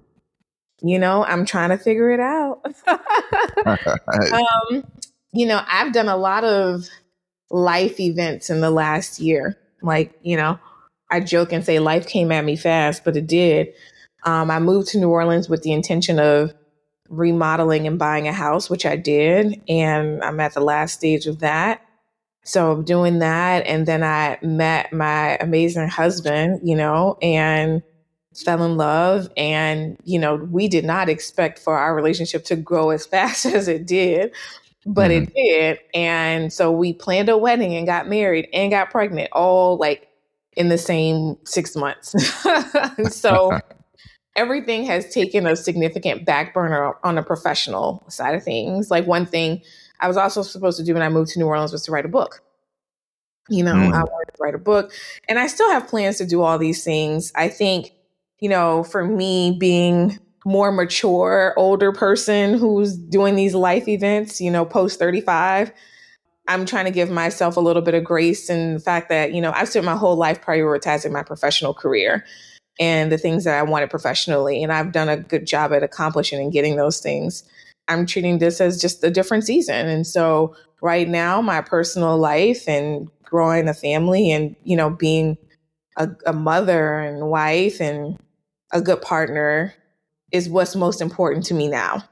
You 0.82 0.98
know, 0.98 1.24
I'm 1.24 1.46
trying 1.46 1.70
to 1.70 1.78
figure 1.78 2.10
it 2.10 2.20
out. 2.20 2.60
um, 4.32 4.84
you 5.32 5.46
know, 5.46 5.62
I've 5.66 5.92
done 5.92 6.08
a 6.08 6.16
lot 6.16 6.44
of 6.44 6.88
life 7.50 8.00
events 8.00 8.50
in 8.50 8.60
the 8.60 8.70
last 8.70 9.20
year. 9.20 9.58
Like, 9.82 10.18
you 10.22 10.36
know, 10.36 10.58
I 11.10 11.20
joke 11.20 11.52
and 11.52 11.64
say 11.64 11.78
life 11.78 12.06
came 12.06 12.32
at 12.32 12.44
me 12.44 12.56
fast, 12.56 13.04
but 13.04 13.16
it 13.16 13.26
did. 13.26 13.68
Um, 14.24 14.50
I 14.50 14.58
moved 14.58 14.88
to 14.88 14.98
New 14.98 15.10
Orleans 15.10 15.48
with 15.48 15.62
the 15.62 15.72
intention 15.72 16.18
of 16.18 16.52
remodeling 17.08 17.86
and 17.86 17.98
buying 17.98 18.28
a 18.28 18.32
house, 18.32 18.68
which 18.68 18.84
I 18.84 18.96
did. 18.96 19.60
And 19.68 20.22
I'm 20.22 20.40
at 20.40 20.54
the 20.54 20.60
last 20.60 20.94
stage 20.94 21.26
of 21.26 21.40
that. 21.40 21.82
So 22.44 22.72
I'm 22.72 22.84
doing 22.84 23.18
that. 23.18 23.66
And 23.66 23.86
then 23.86 24.02
I 24.02 24.38
met 24.42 24.92
my 24.92 25.36
amazing 25.36 25.88
husband, 25.88 26.60
you 26.62 26.76
know, 26.76 27.18
and 27.20 27.82
fell 28.34 28.62
in 28.62 28.76
love. 28.76 29.30
And, 29.36 29.98
you 30.04 30.18
know, 30.18 30.36
we 30.36 30.68
did 30.68 30.84
not 30.84 31.08
expect 31.08 31.58
for 31.58 31.76
our 31.76 31.94
relationship 31.94 32.44
to 32.46 32.56
grow 32.56 32.90
as 32.90 33.06
fast 33.14 33.46
as 33.46 33.68
it 33.68 33.86
did, 33.86 34.32
but 34.88 35.10
mm-hmm. 35.10 35.24
it 35.24 35.34
did. 35.34 35.78
And 35.92 36.52
so 36.52 36.72
we 36.72 36.94
planned 36.94 37.28
a 37.28 37.36
wedding 37.36 37.74
and 37.74 37.86
got 37.86 38.08
married 38.08 38.48
and 38.52 38.70
got 38.70 38.90
pregnant 38.90 39.28
all 39.32 39.76
like 39.76 40.08
in 40.56 40.70
the 40.70 40.78
same 40.78 41.36
six 41.44 41.76
months. 41.76 42.14
so 43.14 43.58
everything 44.36 44.84
has 44.84 45.12
taken 45.12 45.46
a 45.46 45.54
significant 45.54 46.24
back 46.24 46.54
burner 46.54 46.94
on 47.04 47.18
a 47.18 47.22
professional 47.22 48.02
side 48.08 48.34
of 48.34 48.42
things. 48.42 48.90
Like 48.90 49.06
one 49.06 49.26
thing 49.26 49.60
I 50.00 50.08
was 50.08 50.16
also 50.16 50.42
supposed 50.42 50.78
to 50.78 50.84
do 50.84 50.94
when 50.94 51.02
I 51.02 51.10
moved 51.10 51.32
to 51.32 51.38
New 51.38 51.46
Orleans 51.46 51.72
was 51.72 51.82
to 51.84 51.92
write 51.92 52.06
a 52.06 52.08
book. 52.08 52.42
You 53.50 53.64
know, 53.64 53.74
mm. 53.74 53.92
I 53.92 54.04
wanted 54.04 54.32
to 54.34 54.36
write 54.40 54.54
a 54.54 54.58
book 54.58 54.92
and 55.28 55.38
I 55.38 55.48
still 55.48 55.70
have 55.70 55.86
plans 55.86 56.16
to 56.18 56.26
do 56.26 56.42
all 56.42 56.58
these 56.58 56.82
things. 56.82 57.30
I 57.34 57.48
think, 57.48 57.92
you 58.40 58.48
know, 58.48 58.84
for 58.84 59.04
me 59.04 59.56
being 59.58 60.18
more 60.48 60.72
mature, 60.72 61.52
older 61.58 61.92
person 61.92 62.54
who's 62.58 62.96
doing 62.96 63.36
these 63.36 63.54
life 63.54 63.86
events, 63.86 64.40
you 64.40 64.50
know, 64.50 64.64
post 64.64 64.98
35, 64.98 65.70
I'm 66.48 66.64
trying 66.64 66.86
to 66.86 66.90
give 66.90 67.10
myself 67.10 67.58
a 67.58 67.60
little 67.60 67.82
bit 67.82 67.94
of 67.94 68.02
grace 68.02 68.48
in 68.48 68.74
the 68.74 68.80
fact 68.80 69.10
that, 69.10 69.34
you 69.34 69.42
know, 69.42 69.52
I've 69.54 69.68
spent 69.68 69.84
my 69.84 69.94
whole 69.94 70.16
life 70.16 70.40
prioritizing 70.40 71.12
my 71.12 71.22
professional 71.22 71.74
career 71.74 72.24
and 72.80 73.12
the 73.12 73.18
things 73.18 73.44
that 73.44 73.58
I 73.58 73.62
wanted 73.62 73.90
professionally. 73.90 74.62
And 74.62 74.72
I've 74.72 74.90
done 74.90 75.10
a 75.10 75.18
good 75.18 75.46
job 75.46 75.74
at 75.74 75.82
accomplishing 75.82 76.40
and 76.40 76.50
getting 76.50 76.76
those 76.76 77.00
things. 77.00 77.44
I'm 77.88 78.06
treating 78.06 78.38
this 78.38 78.58
as 78.58 78.80
just 78.80 79.04
a 79.04 79.10
different 79.10 79.44
season. 79.44 79.86
And 79.86 80.06
so 80.06 80.56
right 80.80 81.08
now, 81.08 81.42
my 81.42 81.60
personal 81.60 82.16
life 82.16 82.66
and 82.66 83.10
growing 83.22 83.68
a 83.68 83.74
family 83.74 84.32
and, 84.32 84.56
you 84.64 84.76
know, 84.76 84.88
being 84.88 85.36
a, 85.98 86.08
a 86.24 86.32
mother 86.32 86.98
and 87.00 87.28
wife 87.28 87.82
and 87.82 88.16
a 88.72 88.80
good 88.80 89.02
partner 89.02 89.74
is 90.32 90.48
what's 90.48 90.76
most 90.76 91.00
important 91.00 91.44
to 91.46 91.54
me 91.54 91.68
now. 91.68 92.04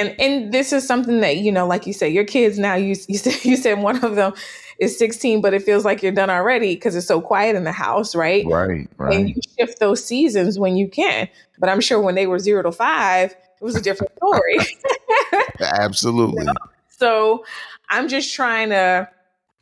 And 0.00 0.14
and 0.20 0.52
this 0.52 0.72
is 0.72 0.86
something 0.86 1.20
that, 1.20 1.38
you 1.38 1.50
know, 1.50 1.66
like 1.66 1.86
you 1.86 1.92
said, 1.92 2.12
your 2.12 2.24
kids 2.24 2.58
now 2.58 2.74
you 2.74 2.94
you 3.08 3.18
said 3.18 3.34
you 3.44 3.56
said 3.56 3.78
one 3.78 4.04
of 4.04 4.16
them 4.16 4.34
is 4.78 4.96
16, 4.98 5.40
but 5.40 5.54
it 5.54 5.62
feels 5.62 5.84
like 5.84 6.02
you're 6.02 6.12
done 6.12 6.30
already 6.30 6.74
because 6.74 6.94
it's 6.94 7.06
so 7.06 7.20
quiet 7.20 7.56
in 7.56 7.64
the 7.64 7.72
house, 7.72 8.14
right? 8.14 8.44
Right, 8.46 8.88
right. 8.96 9.14
And 9.14 9.30
you 9.30 9.36
shift 9.58 9.80
those 9.80 10.04
seasons 10.04 10.58
when 10.58 10.76
you 10.76 10.88
can. 10.88 11.28
But 11.58 11.68
I'm 11.68 11.80
sure 11.80 12.00
when 12.00 12.14
they 12.14 12.26
were 12.26 12.38
zero 12.38 12.62
to 12.62 12.70
five, 12.70 13.32
it 13.32 13.64
was 13.64 13.74
a 13.74 13.82
different 13.82 14.12
story. 14.16 14.58
Absolutely. 15.60 16.42
you 16.42 16.46
know? 16.46 16.52
So 16.88 17.44
I'm 17.88 18.08
just 18.08 18.32
trying 18.34 18.68
to 18.68 19.08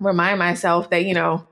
remind 0.01 0.39
myself 0.39 0.91
that, 0.91 1.07
you 1.07 1.15
know, 1.15 1.47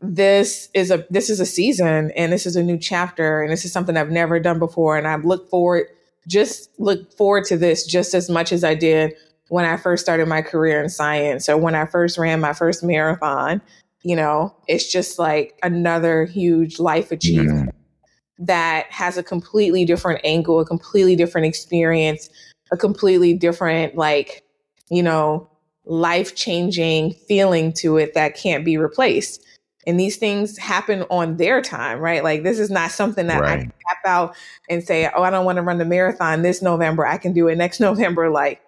this 0.00 0.68
is 0.74 0.90
a 0.90 1.04
this 1.10 1.28
is 1.28 1.40
a 1.40 1.46
season 1.46 2.10
and 2.16 2.32
this 2.32 2.46
is 2.46 2.56
a 2.56 2.62
new 2.62 2.78
chapter 2.78 3.42
and 3.42 3.52
this 3.52 3.64
is 3.64 3.72
something 3.72 3.96
I've 3.96 4.10
never 4.10 4.40
done 4.40 4.58
before. 4.58 4.96
And 4.96 5.06
I 5.06 5.16
look 5.16 5.48
forward 5.50 5.86
just 6.26 6.70
look 6.78 7.12
forward 7.16 7.44
to 7.44 7.56
this 7.56 7.86
just 7.86 8.14
as 8.14 8.28
much 8.28 8.52
as 8.52 8.64
I 8.64 8.74
did 8.74 9.14
when 9.48 9.64
I 9.64 9.76
first 9.76 10.04
started 10.04 10.28
my 10.28 10.42
career 10.42 10.82
in 10.82 10.88
science 10.88 11.48
or 11.48 11.56
when 11.56 11.74
I 11.74 11.86
first 11.86 12.18
ran 12.18 12.40
my 12.40 12.52
first 12.52 12.82
marathon. 12.82 13.60
You 14.02 14.16
know, 14.16 14.54
it's 14.66 14.90
just 14.90 15.18
like 15.18 15.58
another 15.62 16.24
huge 16.24 16.78
life 16.78 17.12
achievement 17.12 17.70
mm-hmm. 17.70 18.44
that 18.46 18.86
has 18.90 19.18
a 19.18 19.22
completely 19.22 19.84
different 19.84 20.20
angle, 20.24 20.60
a 20.60 20.64
completely 20.64 21.16
different 21.16 21.46
experience, 21.46 22.30
a 22.72 22.78
completely 22.78 23.34
different, 23.34 23.96
like, 23.96 24.42
you 24.88 25.02
know, 25.02 25.50
life 25.84 26.34
changing 26.34 27.12
feeling 27.28 27.72
to 27.72 27.98
it 27.98 28.14
that 28.14 28.36
can't 28.36 28.64
be 28.64 28.78
replaced. 28.78 29.44
And 29.86 29.98
these 29.98 30.16
things 30.18 30.58
happen 30.58 31.04
on 31.10 31.36
their 31.36 31.62
time, 31.62 32.00
right? 32.00 32.22
Like 32.22 32.42
this 32.42 32.58
is 32.58 32.70
not 32.70 32.90
something 32.90 33.28
that 33.28 33.40
right. 33.40 33.50
I 33.50 33.62
can 33.62 33.72
tap 33.88 33.98
out 34.06 34.36
and 34.68 34.84
say, 34.84 35.10
"Oh, 35.14 35.22
I 35.22 35.30
don't 35.30 35.44
want 35.44 35.56
to 35.56 35.62
run 35.62 35.78
the 35.78 35.84
marathon 35.84 36.42
this 36.42 36.60
November. 36.60 37.06
I 37.06 37.16
can 37.16 37.32
do 37.32 37.48
it 37.48 37.56
next 37.56 37.80
November." 37.80 38.30
Like 38.30 38.60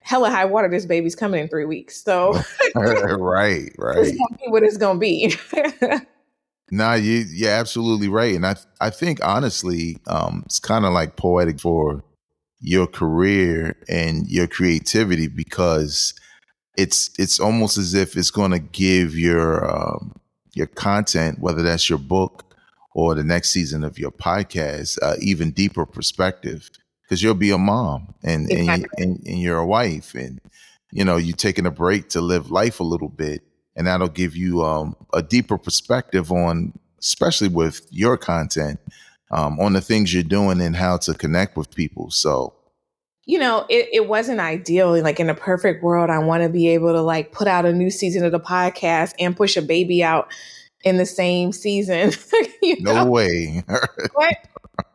hella 0.00 0.30
high 0.30 0.44
water, 0.44 0.68
this 0.68 0.84
baby's 0.84 1.14
coming 1.14 1.40
in 1.40 1.48
three 1.48 1.64
weeks. 1.64 2.02
So 2.02 2.32
right, 2.74 3.72
right. 3.78 3.98
It's 3.98 4.10
gonna 4.10 4.38
be 4.38 4.50
what 4.50 4.62
it's 4.62 4.76
gonna 4.76 4.98
be. 4.98 5.34
nah, 6.70 6.94
you 6.94 7.24
you're 7.30 7.50
absolutely 7.50 8.08
right. 8.08 8.34
And 8.34 8.46
I 8.46 8.56
I 8.80 8.90
think 8.90 9.24
honestly, 9.24 9.96
um, 10.06 10.42
it's 10.46 10.60
kind 10.60 10.84
of 10.84 10.92
like 10.92 11.16
poetic 11.16 11.60
for 11.60 12.04
your 12.60 12.86
career 12.86 13.76
and 13.88 14.28
your 14.28 14.46
creativity 14.46 15.26
because 15.28 16.14
it's 16.76 17.10
it's 17.18 17.40
almost 17.40 17.76
as 17.76 17.92
if 17.94 18.16
it's 18.16 18.30
going 18.30 18.52
to 18.52 18.58
give 18.58 19.16
your 19.16 19.68
um, 19.68 20.14
your 20.54 20.66
content, 20.66 21.38
whether 21.38 21.62
that's 21.62 21.88
your 21.88 21.98
book 21.98 22.54
or 22.94 23.14
the 23.14 23.24
next 23.24 23.50
season 23.50 23.84
of 23.84 23.98
your 23.98 24.10
podcast, 24.10 24.98
uh, 25.02 25.16
even 25.20 25.50
deeper 25.50 25.86
perspective 25.86 26.70
because 27.12 27.22
you'll 27.22 27.34
be 27.34 27.50
a 27.50 27.58
mom 27.58 28.14
and 28.22 28.50
exactly. 28.50 28.88
and, 28.96 29.16
and, 29.18 29.26
and 29.26 29.42
you're 29.42 29.58
a 29.58 29.66
wife 29.66 30.14
and 30.14 30.40
you 30.92 31.04
know 31.04 31.18
you're 31.18 31.36
taking 31.36 31.66
a 31.66 31.70
break 31.70 32.08
to 32.08 32.22
live 32.22 32.50
life 32.50 32.80
a 32.80 32.84
little 32.84 33.10
bit 33.10 33.42
and 33.76 33.86
that'll 33.86 34.08
give 34.08 34.34
you 34.34 34.62
um, 34.62 34.96
a 35.12 35.22
deeper 35.22 35.58
perspective 35.58 36.32
on 36.32 36.72
especially 37.00 37.48
with 37.48 37.86
your 37.90 38.16
content 38.16 38.80
um, 39.30 39.60
on 39.60 39.74
the 39.74 39.80
things 39.82 40.14
you're 40.14 40.22
doing 40.22 40.58
and 40.62 40.74
how 40.74 40.96
to 40.96 41.12
connect 41.12 41.54
with 41.54 41.74
people 41.74 42.10
so 42.10 42.54
you 43.24 43.38
know, 43.38 43.64
it, 43.68 43.88
it 43.92 44.08
wasn't 44.08 44.40
ideal. 44.40 45.00
Like 45.00 45.20
in 45.20 45.30
a 45.30 45.34
perfect 45.34 45.82
world, 45.82 46.10
I 46.10 46.18
want 46.18 46.42
to 46.42 46.48
be 46.48 46.68
able 46.68 46.92
to 46.92 47.00
like 47.00 47.32
put 47.32 47.46
out 47.46 47.64
a 47.64 47.72
new 47.72 47.90
season 47.90 48.24
of 48.24 48.32
the 48.32 48.40
podcast 48.40 49.14
and 49.18 49.36
push 49.36 49.56
a 49.56 49.62
baby 49.62 50.02
out 50.02 50.32
in 50.84 50.96
the 50.96 51.06
same 51.06 51.52
season. 51.52 52.12
no 52.62 52.94
know? 52.94 53.04
way. 53.04 53.62
but 53.68 54.36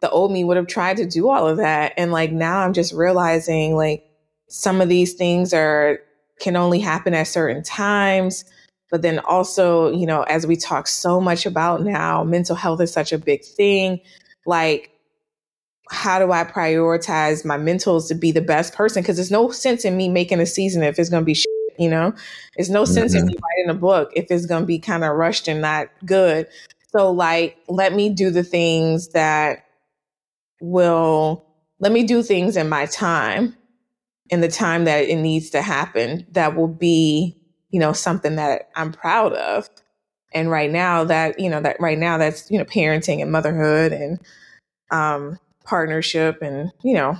the 0.01 0.09
old 0.09 0.31
me 0.31 0.43
would 0.43 0.57
have 0.57 0.67
tried 0.67 0.97
to 0.97 1.05
do 1.05 1.29
all 1.29 1.47
of 1.47 1.57
that. 1.57 1.93
And 1.97 2.11
like 2.11 2.31
now 2.31 2.59
I'm 2.59 2.73
just 2.73 2.93
realizing 2.93 3.75
like 3.75 4.03
some 4.49 4.81
of 4.81 4.89
these 4.89 5.13
things 5.13 5.53
are 5.53 5.99
can 6.39 6.55
only 6.55 6.79
happen 6.79 7.13
at 7.13 7.27
certain 7.27 7.63
times. 7.63 8.45
But 8.89 9.01
then 9.01 9.19
also, 9.19 9.91
you 9.91 10.05
know, 10.05 10.23
as 10.23 10.47
we 10.47 10.55
talk 10.55 10.87
so 10.87 11.19
much 11.19 11.45
about 11.45 11.83
now, 11.83 12.23
mental 12.23 12.55
health 12.55 12.79
is 12.79 12.91
such 12.91 13.11
a 13.11 13.17
big 13.17 13.43
thing. 13.43 13.99
Like, 14.45 14.91
how 15.89 16.19
do 16.19 16.31
I 16.31 16.43
prioritize 16.43 17.45
my 17.45 17.57
mentals 17.57 18.07
to 18.09 18.15
be 18.15 18.31
the 18.31 18.41
best 18.41 18.73
person? 18.73 19.01
Because 19.01 19.17
there's 19.17 19.31
no 19.31 19.51
sense 19.51 19.85
in 19.85 19.97
me 19.97 20.09
making 20.09 20.39
a 20.39 20.45
season 20.45 20.83
if 20.83 20.99
it's 20.99 21.09
going 21.09 21.21
to 21.21 21.25
be 21.25 21.33
shit, 21.33 21.47
you 21.77 21.89
know? 21.89 22.13
There's 22.55 22.69
no 22.69 22.85
sense 22.85 23.13
mm-hmm. 23.13 23.27
in 23.27 23.27
me 23.27 23.35
writing 23.35 23.69
a 23.69 23.79
book 23.79 24.11
if 24.15 24.27
it's 24.29 24.45
going 24.45 24.63
to 24.63 24.67
be 24.67 24.79
kind 24.79 25.03
of 25.03 25.15
rushed 25.15 25.47
and 25.47 25.61
not 25.61 25.89
good. 26.05 26.47
So, 26.91 27.11
like, 27.11 27.57
let 27.67 27.93
me 27.93 28.09
do 28.09 28.29
the 28.29 28.43
things 28.43 29.09
that 29.09 29.65
will, 30.61 31.45
let 31.79 31.91
me 31.91 32.03
do 32.03 32.23
things 32.23 32.57
in 32.57 32.69
my 32.69 32.85
time 32.85 33.55
in 34.29 34.41
the 34.41 34.47
time 34.47 34.85
that 34.85 35.07
it 35.07 35.15
needs 35.17 35.49
to 35.51 35.61
happen 35.61 36.25
that 36.31 36.55
will 36.55 36.67
be, 36.67 37.37
you 37.69 37.79
know, 37.79 37.93
something 37.93 38.35
that 38.35 38.69
I'm 38.75 38.91
proud 38.91 39.33
of. 39.33 39.69
And 40.33 40.51
right 40.51 40.69
now 40.69 41.05
that, 41.05 41.39
you 41.39 41.49
know, 41.49 41.61
that 41.61 41.79
right 41.79 41.97
now 41.97 42.17
that's, 42.17 42.49
you 42.51 42.57
know, 42.57 42.65
parenting 42.65 43.21
and 43.21 43.31
motherhood 43.31 43.93
and 43.93 44.19
um 44.91 45.37
partnership 45.67 46.41
and, 46.41 46.71
you 46.83 46.95
know, 46.95 47.17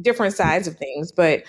different 0.00 0.34
sides 0.34 0.66
of 0.66 0.76
things. 0.76 1.12
But 1.12 1.44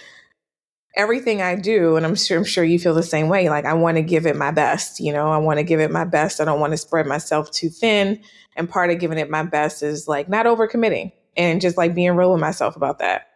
everything 0.95 1.41
I 1.41 1.55
do, 1.55 1.95
and 1.95 2.05
I'm 2.05 2.15
sure 2.15 2.37
I'm 2.37 2.43
sure 2.43 2.63
you 2.63 2.77
feel 2.77 2.93
the 2.93 3.03
same 3.03 3.29
way, 3.29 3.49
like 3.49 3.65
I 3.65 3.73
want 3.73 3.97
to 3.97 4.03
give 4.03 4.25
it 4.25 4.35
my 4.35 4.51
best, 4.51 4.99
you 4.99 5.11
know, 5.11 5.29
I 5.31 5.37
want 5.37 5.57
to 5.59 5.63
give 5.63 5.79
it 5.79 5.91
my 5.91 6.05
best. 6.05 6.39
I 6.39 6.45
don't 6.45 6.59
want 6.59 6.73
to 6.73 6.77
spread 6.77 7.07
myself 7.07 7.51
too 7.51 7.69
thin. 7.69 8.21
And 8.55 8.69
part 8.69 8.91
of 8.91 8.99
giving 8.99 9.17
it 9.17 9.29
my 9.29 9.43
best 9.43 9.83
is 9.83 10.07
like 10.07 10.29
not 10.29 10.45
overcommitting 10.45 11.11
and 11.35 11.59
just 11.59 11.77
like 11.77 11.95
being 11.95 12.11
real 12.11 12.31
with 12.31 12.41
myself 12.41 12.75
about 12.75 12.99
that. 12.99 13.27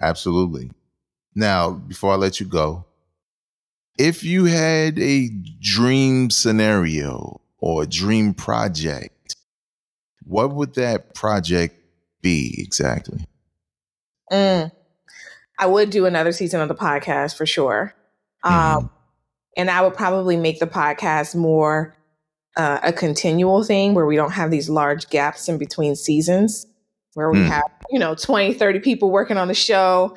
Absolutely. 0.00 0.70
Now, 1.34 1.70
before 1.70 2.12
I 2.12 2.16
let 2.16 2.40
you 2.40 2.46
go, 2.46 2.84
if 3.98 4.22
you 4.22 4.44
had 4.44 4.98
a 4.98 5.28
dream 5.60 6.30
scenario 6.30 7.40
or 7.58 7.82
a 7.82 7.86
dream 7.86 8.34
project, 8.34 9.36
what 10.24 10.54
would 10.54 10.74
that 10.74 11.14
project 11.14 11.77
be 12.22 12.54
exactly? 12.58 13.24
Mm, 14.32 14.70
I 15.58 15.66
would 15.66 15.90
do 15.90 16.06
another 16.06 16.32
season 16.32 16.60
of 16.60 16.68
the 16.68 16.74
podcast 16.74 17.36
for 17.36 17.46
sure. 17.46 17.94
Mm-hmm. 18.44 18.78
Um, 18.78 18.90
and 19.56 19.70
I 19.70 19.82
would 19.82 19.94
probably 19.94 20.36
make 20.36 20.60
the 20.60 20.66
podcast 20.66 21.34
more 21.34 21.96
uh, 22.56 22.80
a 22.82 22.92
continual 22.92 23.62
thing 23.64 23.94
where 23.94 24.06
we 24.06 24.16
don't 24.16 24.32
have 24.32 24.50
these 24.50 24.68
large 24.68 25.08
gaps 25.10 25.48
in 25.48 25.58
between 25.58 25.96
seasons 25.96 26.66
where 27.14 27.30
we 27.30 27.38
mm. 27.38 27.46
have, 27.46 27.70
you 27.90 27.98
know, 27.98 28.14
20, 28.14 28.54
30 28.54 28.80
people 28.80 29.10
working 29.10 29.36
on 29.36 29.48
the 29.48 29.54
show 29.54 30.14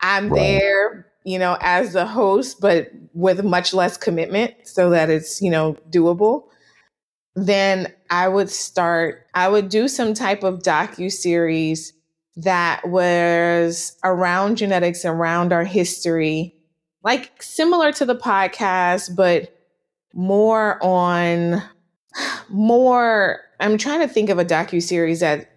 I'm 0.00 0.30
right. 0.30 0.40
there, 0.40 1.06
you 1.24 1.38
know, 1.38 1.56
as 1.60 1.92
the 1.92 2.06
host, 2.06 2.60
but 2.60 2.90
with 3.12 3.44
much 3.44 3.74
less 3.74 3.96
commitment 3.96 4.54
so 4.64 4.90
that 4.90 5.10
it's, 5.10 5.40
you 5.42 5.50
know, 5.50 5.76
doable. 5.90 6.44
Then 7.36 7.92
I 8.10 8.28
would 8.28 8.50
start, 8.50 9.26
I 9.34 9.48
would 9.48 9.68
do 9.68 9.88
some 9.88 10.14
type 10.14 10.42
of 10.42 10.60
docu 10.60 11.10
series 11.10 11.92
that 12.36 12.88
was 12.88 13.96
around 14.04 14.56
genetics, 14.56 15.04
around 15.04 15.52
our 15.52 15.64
history, 15.64 16.54
like 17.04 17.42
similar 17.42 17.92
to 17.92 18.04
the 18.04 18.16
podcast, 18.16 19.14
but 19.14 19.56
more 20.14 20.82
on 20.82 21.62
more. 22.48 23.40
I'm 23.60 23.78
trying 23.78 24.00
to 24.00 24.08
think 24.08 24.30
of 24.30 24.38
a 24.38 24.44
docu 24.44 24.82
series 24.82 25.20
that 25.20 25.50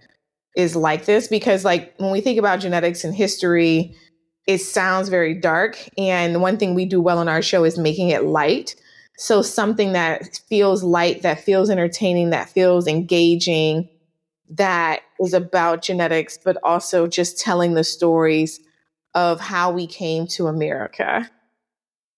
is 0.56 0.76
like 0.76 1.06
this 1.06 1.28
because, 1.28 1.66
like, 1.66 1.94
when 1.98 2.12
we 2.12 2.22
think 2.22 2.38
about 2.38 2.60
genetics 2.60 3.04
and 3.04 3.16
history, 3.16 3.96
it 4.46 4.60
sounds 4.60 5.10
very 5.10 5.40
dark. 5.40 5.78
And 5.98 6.42
one 6.42 6.58
thing 6.58 6.76
we 6.76 6.86
do 6.86 7.02
well 7.02 7.18
on 7.18 7.30
our 7.30 7.42
show 7.42 7.64
is 7.64 7.78
making 7.78 8.10
it 8.10 8.26
light. 8.26 8.76
So 9.18 9.42
something 9.42 9.94
that 9.94 10.40
feels 10.48 10.84
light, 10.84 11.22
that 11.22 11.40
feels 11.40 11.70
entertaining, 11.70 12.32
that 12.32 12.50
feels 12.50 12.88
engaging, 12.88 13.88
that 14.50 15.02
is 15.20 15.34
about 15.34 15.82
genetics, 15.82 16.38
but 16.38 16.58
also 16.64 17.08
just 17.08 17.40
telling 17.40 17.74
the 17.74 17.84
stories 17.84 18.60
of 19.14 19.40
how 19.40 19.72
we 19.72 19.86
came 19.86 20.26
to 20.28 20.48
America, 20.48 21.30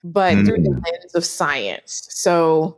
but 0.04 0.36
mm. 0.36 0.46
through 0.46 0.62
the 0.62 0.70
mm. 0.70 0.84
lens 0.84 1.16
of 1.16 1.26
science. 1.26 2.08
So, 2.10 2.78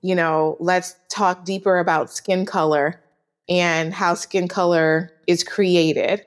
you 0.00 0.14
know, 0.14 0.56
let's 0.58 0.96
talk 1.08 1.44
deeper 1.44 1.78
about 1.78 2.12
skin 2.12 2.44
color 2.44 3.00
and 3.48 3.94
how 3.94 4.14
skin 4.14 4.48
color 4.48 5.12
is 5.26 5.44
created 5.44 6.24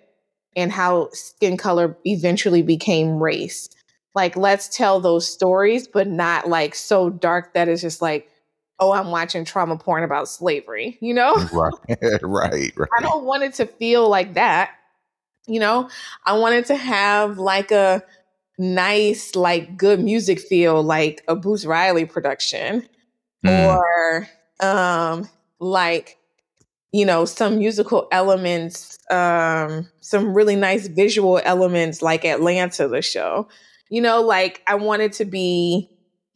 and 0.55 0.71
how 0.71 1.09
skin 1.11 1.57
color 1.57 1.97
eventually 2.05 2.61
became 2.61 3.21
race. 3.21 3.69
Like, 4.15 4.37
let's 4.37 4.69
tell 4.69 5.01
those 5.01 5.27
stories, 5.27 5.87
but 5.87 6.07
not 6.07 6.47
like 6.47 6.73
so 6.73 7.09
dark 7.09 7.53
that 7.53 7.67
it's 7.67 7.81
just 7.81 8.01
like, 8.01 8.29
oh, 8.79 8.93
I'm 8.93 9.11
watching 9.11 9.45
trauma 9.45 9.77
porn 9.77 10.03
about 10.03 10.27
slavery, 10.27 10.97
you 11.01 11.13
know? 11.13 11.35
Right, 11.53 11.73
right, 12.21 12.73
right. 12.77 12.89
I 12.97 13.01
don't 13.01 13.25
want 13.25 13.43
it 13.43 13.53
to 13.55 13.65
feel 13.65 14.09
like 14.09 14.33
that. 14.35 14.71
You 15.47 15.59
know, 15.59 15.89
I 16.25 16.37
wanted 16.37 16.65
to 16.67 16.75
have 16.75 17.37
like 17.37 17.71
a 17.71 18.03
nice, 18.57 19.35
like 19.35 19.77
good 19.77 19.99
music 19.99 20.39
feel, 20.39 20.81
like 20.81 21.23
a 21.27 21.35
Boots 21.35 21.65
Riley 21.65 22.05
production, 22.05 22.87
mm. 23.45 23.75
or 23.75 24.27
um, 24.65 25.29
like 25.59 26.17
you 26.95 27.05
know 27.05 27.25
some 27.25 27.59
musical 27.59 28.07
elements 28.11 28.97
um 29.11 29.85
some 29.99 30.33
really 30.33 30.55
nice 30.55 30.87
visual 30.87 31.41
elements 31.43 32.01
like 32.01 32.23
atlanta 32.23 32.87
the 32.87 33.01
show 33.01 33.47
you 33.89 34.01
know 34.01 34.21
like 34.21 34.61
i 34.67 34.75
wanted 34.75 35.11
to 35.11 35.25
be 35.25 35.89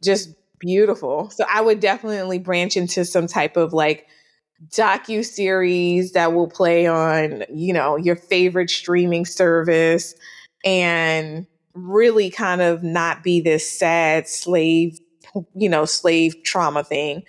just 0.04 0.30
beautiful 0.60 1.30
so 1.30 1.46
i 1.52 1.62
would 1.62 1.80
definitely 1.80 2.40
branch 2.40 2.76
into 2.76 3.06
some 3.06 3.28
type 3.28 3.58
of 3.58 3.74
like 3.74 4.08
docu 4.70 5.24
series 5.24 6.12
that 6.12 6.34
will 6.34 6.50
play 6.50 6.86
on 6.86 7.44
you 7.54 7.74
know 7.74 7.96
your 7.96 8.16
favorite 8.16 8.70
streaming 8.70 9.26
service 9.26 10.16
and 10.66 11.48
really 11.74 12.30
kind 12.30 12.62
of 12.62 12.84
not 12.84 13.24
be 13.24 13.40
this 13.40 13.70
sad 13.70 14.28
slave 14.28 15.00
you 15.56 15.70
know 15.70 15.86
slave 15.86 16.36
trauma 16.44 16.84
thing 16.84 17.24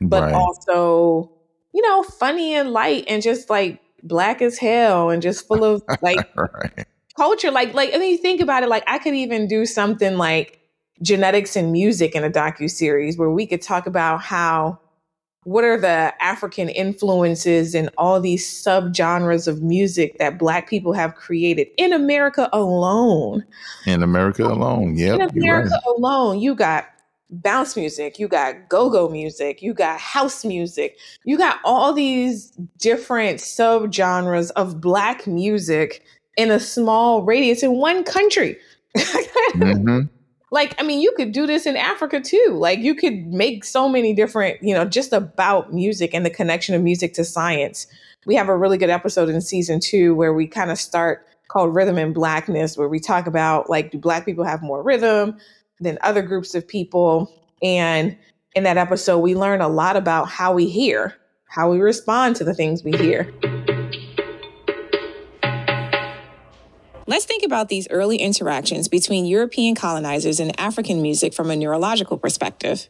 but 0.00 0.22
right. 0.22 0.34
also 0.34 1.32
you 1.76 1.82
know, 1.82 2.02
funny 2.02 2.54
and 2.54 2.70
light 2.70 3.04
and 3.06 3.22
just 3.22 3.50
like 3.50 3.78
black 4.02 4.40
as 4.40 4.56
hell 4.56 5.10
and 5.10 5.20
just 5.20 5.46
full 5.46 5.62
of 5.62 5.82
like 6.00 6.16
right. 6.36 6.86
Culture. 7.16 7.50
Like, 7.50 7.74
like, 7.74 7.92
and 7.92 8.02
then 8.02 8.10
you 8.10 8.18
think 8.18 8.40
about 8.40 8.62
it, 8.62 8.68
like 8.68 8.84
I 8.86 8.98
could 8.98 9.14
even 9.14 9.48
do 9.48 9.66
something 9.66 10.16
like 10.16 10.60
genetics 11.02 11.56
and 11.56 11.72
music 11.72 12.14
in 12.14 12.24
a 12.24 12.30
docu 12.30 12.70
series 12.70 13.18
where 13.18 13.30
we 13.30 13.46
could 13.46 13.62
talk 13.62 13.86
about 13.86 14.22
how 14.22 14.78
what 15.46 15.62
are 15.62 15.78
the 15.78 16.12
African 16.20 16.68
influences 16.68 17.72
and 17.72 17.88
all 17.96 18.20
these 18.20 18.44
subgenres 18.44 19.46
of 19.46 19.62
music 19.62 20.18
that 20.18 20.40
Black 20.40 20.68
people 20.68 20.92
have 20.92 21.14
created 21.14 21.68
in 21.78 21.92
America 21.92 22.48
alone? 22.52 23.44
In 23.86 24.02
America 24.02 24.44
alone, 24.44 24.96
yeah. 24.96 25.14
In 25.14 25.20
America 25.20 25.70
right. 25.70 25.94
alone, 25.96 26.40
you 26.40 26.56
got 26.56 26.86
bounce 27.30 27.76
music, 27.76 28.18
you 28.18 28.26
got 28.26 28.68
go 28.68 28.90
go 28.90 29.08
music, 29.08 29.62
you 29.62 29.72
got 29.72 30.00
house 30.00 30.44
music, 30.44 30.98
you 31.24 31.38
got 31.38 31.60
all 31.64 31.92
these 31.92 32.50
different 32.78 33.38
subgenres 33.38 34.50
of 34.56 34.80
black 34.80 35.28
music 35.28 36.02
in 36.36 36.50
a 36.50 36.60
small 36.60 37.22
radius 37.22 37.62
in 37.62 37.72
one 37.72 38.04
country. 38.04 38.58
mm-hmm. 38.96 40.02
Like, 40.52 40.80
I 40.80 40.84
mean, 40.84 41.00
you 41.00 41.12
could 41.16 41.32
do 41.32 41.44
this 41.44 41.66
in 41.66 41.76
Africa 41.76 42.20
too. 42.20 42.54
Like, 42.56 42.78
you 42.78 42.94
could 42.94 43.26
make 43.26 43.64
so 43.64 43.88
many 43.88 44.14
different, 44.14 44.62
you 44.62 44.72
know, 44.72 44.84
just 44.84 45.12
about 45.12 45.74
music 45.74 46.14
and 46.14 46.24
the 46.24 46.30
connection 46.30 46.76
of 46.76 46.82
music 46.82 47.14
to 47.14 47.24
science. 47.24 47.88
We 48.26 48.36
have 48.36 48.48
a 48.48 48.56
really 48.56 48.78
good 48.78 48.88
episode 48.88 49.28
in 49.28 49.40
season 49.40 49.80
two 49.80 50.14
where 50.14 50.32
we 50.32 50.46
kind 50.46 50.70
of 50.70 50.78
start 50.78 51.26
called 51.48 51.74
Rhythm 51.74 51.98
and 51.98 52.14
Blackness, 52.14 52.78
where 52.78 52.88
we 52.88 53.00
talk 53.00 53.26
about 53.26 53.68
like, 53.68 53.90
do 53.90 53.98
Black 53.98 54.24
people 54.24 54.44
have 54.44 54.62
more 54.62 54.84
rhythm? 54.84 55.36
than 55.80 55.98
other 56.02 56.22
groups 56.22 56.54
of 56.54 56.66
people. 56.66 57.32
And 57.62 58.16
in 58.54 58.64
that 58.64 58.76
episode, 58.76 59.18
we 59.18 59.34
learn 59.34 59.60
a 59.60 59.68
lot 59.68 59.96
about 59.96 60.28
how 60.28 60.52
we 60.52 60.68
hear, 60.68 61.14
how 61.46 61.70
we 61.70 61.78
respond 61.78 62.36
to 62.36 62.44
the 62.44 62.54
things 62.54 62.82
we 62.82 62.92
hear. 62.92 63.32
Let's 67.08 67.24
think 67.24 67.44
about 67.44 67.68
these 67.68 67.88
early 67.88 68.16
interactions 68.16 68.88
between 68.88 69.26
European 69.26 69.76
colonizers 69.76 70.40
and 70.40 70.58
African 70.58 71.00
music 71.00 71.32
from 71.34 71.52
a 71.52 71.56
neurological 71.56 72.18
perspective. 72.18 72.88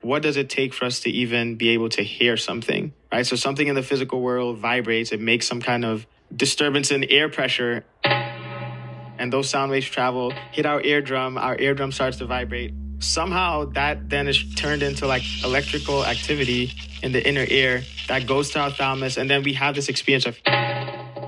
What 0.00 0.22
does 0.22 0.38
it 0.38 0.48
take 0.48 0.72
for 0.72 0.86
us 0.86 1.00
to 1.00 1.10
even 1.10 1.56
be 1.56 1.68
able 1.70 1.90
to 1.90 2.02
hear 2.02 2.38
something, 2.38 2.94
right? 3.12 3.26
So 3.26 3.36
something 3.36 3.68
in 3.68 3.74
the 3.74 3.82
physical 3.82 4.22
world 4.22 4.58
vibrates, 4.58 5.12
it 5.12 5.20
makes 5.20 5.46
some 5.46 5.60
kind 5.60 5.84
of 5.84 6.06
disturbance 6.34 6.90
in 6.90 7.04
air 7.04 7.28
pressure. 7.28 7.84
And 8.02 9.30
those 9.30 9.50
sound 9.50 9.70
waves 9.70 9.90
travel, 9.90 10.32
hit 10.52 10.64
our 10.64 10.80
eardrum, 10.80 11.36
our 11.36 11.58
eardrum 11.58 11.92
starts 11.92 12.16
to 12.18 12.26
vibrate. 12.26 12.72
Somehow 12.98 13.66
that 13.72 14.08
then 14.08 14.26
is 14.26 14.42
turned 14.54 14.82
into 14.82 15.06
like 15.06 15.22
electrical 15.44 16.02
activity 16.06 16.72
in 17.02 17.12
the 17.12 17.26
inner 17.26 17.44
ear 17.46 17.82
that 18.08 18.26
goes 18.26 18.50
to 18.52 18.60
our 18.60 18.70
thalamus, 18.70 19.18
and 19.18 19.28
then 19.28 19.42
we 19.42 19.52
have 19.52 19.74
this 19.74 19.90
experience 19.90 20.24
of 20.24 20.38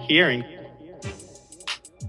hearing. 0.08 0.44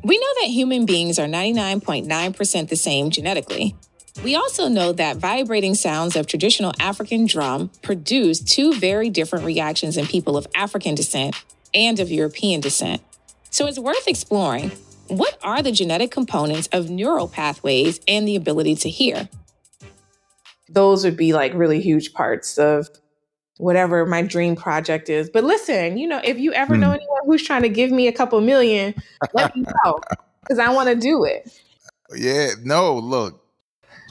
We 0.08 0.18
know 0.18 0.34
that 0.42 0.48
human 0.52 0.86
beings 0.86 1.20
are 1.20 1.28
99.9% 1.28 2.70
the 2.70 2.78
same 2.78 3.10
genetically. 3.10 3.76
We 4.24 4.38
also 4.38 4.70
know 4.70 4.94
that 4.94 5.18
vibrating 5.18 5.76
sounds 5.76 6.16
of 6.16 6.28
traditional 6.28 6.72
African 6.80 7.26
drum 7.26 7.72
produce 7.82 8.40
two 8.40 8.74
very 8.76 9.10
different 9.10 9.44
reactions 9.44 9.98
in 9.98 10.06
people 10.06 10.38
of 10.38 10.48
African 10.56 10.96
descent 10.96 11.36
and 11.74 12.00
of 12.00 12.10
European 12.10 12.62
descent. 12.62 13.02
So 13.50 13.68
it's 13.68 13.78
worth 13.78 14.08
exploring 14.08 14.72
what 15.10 15.38
are 15.44 15.62
the 15.62 15.74
genetic 15.74 16.10
components 16.10 16.70
of 16.72 16.90
neural 16.90 17.28
pathways 17.28 18.00
and 18.08 18.26
the 18.26 18.38
ability 18.38 18.76
to 18.76 18.90
hear? 18.90 19.28
Those 20.70 21.04
would 21.04 21.18
be 21.18 21.34
like 21.34 21.54
really 21.54 21.82
huge 21.82 22.14
parts 22.14 22.58
of 22.58 22.88
whatever 23.58 24.06
my 24.06 24.22
dream 24.22 24.56
project 24.56 25.10
is. 25.10 25.30
But 25.30 25.44
listen, 25.44 25.98
you 25.98 26.08
know, 26.08 26.22
if 26.24 26.38
you 26.40 26.54
ever 26.54 26.78
know 26.78 26.88
hmm. 26.88 26.96
anyone 26.96 27.22
who's 27.26 27.44
trying 27.44 27.64
to 27.64 27.70
give 27.70 27.92
me 27.92 28.08
a 28.08 28.12
couple 28.12 28.40
million, 28.42 28.94
let 29.34 29.56
me 29.56 29.64
know 29.64 30.00
because 30.42 30.60
I 30.60 30.74
want 30.74 30.90
to 30.90 30.96
do 30.96 31.24
it. 31.24 31.52
Yeah, 32.16 32.52
no, 32.64 32.96
look, 32.96 33.44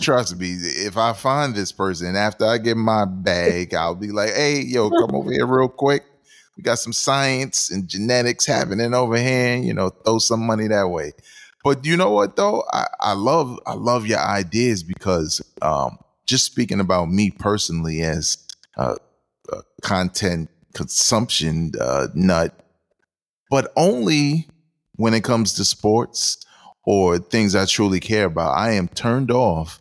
trust 0.00 0.38
me. 0.38 0.50
If 0.52 0.96
I 0.96 1.12
find 1.12 1.54
this 1.54 1.72
person 1.72 2.16
after 2.16 2.44
I 2.44 2.58
get 2.58 2.76
my 2.76 3.04
bag, 3.04 3.74
I'll 3.74 3.94
be 3.94 4.08
like, 4.08 4.34
hey, 4.34 4.60
yo, 4.60 4.90
come 4.90 5.14
over 5.14 5.30
here 5.30 5.46
real 5.46 5.68
quick. 5.68 6.04
We 6.56 6.62
got 6.62 6.78
some 6.78 6.92
science 6.92 7.70
and 7.70 7.86
genetics 7.86 8.46
happening 8.46 8.94
over 8.94 9.16
here. 9.16 9.56
You 9.56 9.74
know, 9.74 9.90
throw 9.90 10.18
some 10.18 10.40
money 10.40 10.68
that 10.68 10.88
way. 10.88 11.12
But 11.62 11.84
you 11.84 11.96
know 11.96 12.12
what 12.12 12.36
though? 12.36 12.62
I, 12.72 12.86
I 13.00 13.12
love 13.14 13.58
I 13.66 13.74
love 13.74 14.06
your 14.06 14.20
ideas 14.20 14.82
because 14.82 15.42
um, 15.62 15.98
just 16.24 16.44
speaking 16.44 16.80
about 16.80 17.10
me 17.10 17.30
personally 17.30 18.02
as 18.02 18.38
a, 18.76 18.96
a 19.52 19.62
content 19.82 20.50
consumption 20.74 21.72
uh, 21.80 22.08
nut, 22.14 22.58
but 23.50 23.72
only 23.76 24.48
when 24.96 25.14
it 25.14 25.24
comes 25.24 25.54
to 25.54 25.64
sports 25.64 26.44
or 26.84 27.18
things 27.18 27.54
I 27.54 27.64
truly 27.66 28.00
care 28.00 28.26
about. 28.26 28.56
I 28.56 28.72
am 28.72 28.88
turned 28.88 29.30
off 29.30 29.80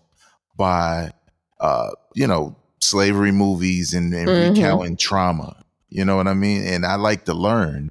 by 0.57 1.11
uh, 1.59 1.91
you 2.15 2.27
know 2.27 2.55
slavery 2.81 3.31
movies 3.31 3.93
and, 3.93 4.13
and 4.13 4.27
mm-hmm. 4.27 4.53
recounting 4.53 4.97
trauma. 4.97 5.63
You 5.89 6.05
know 6.05 6.15
what 6.17 6.27
I 6.27 6.33
mean? 6.33 6.63
And 6.65 6.85
I 6.85 6.95
like 6.95 7.25
to 7.25 7.33
learn. 7.33 7.89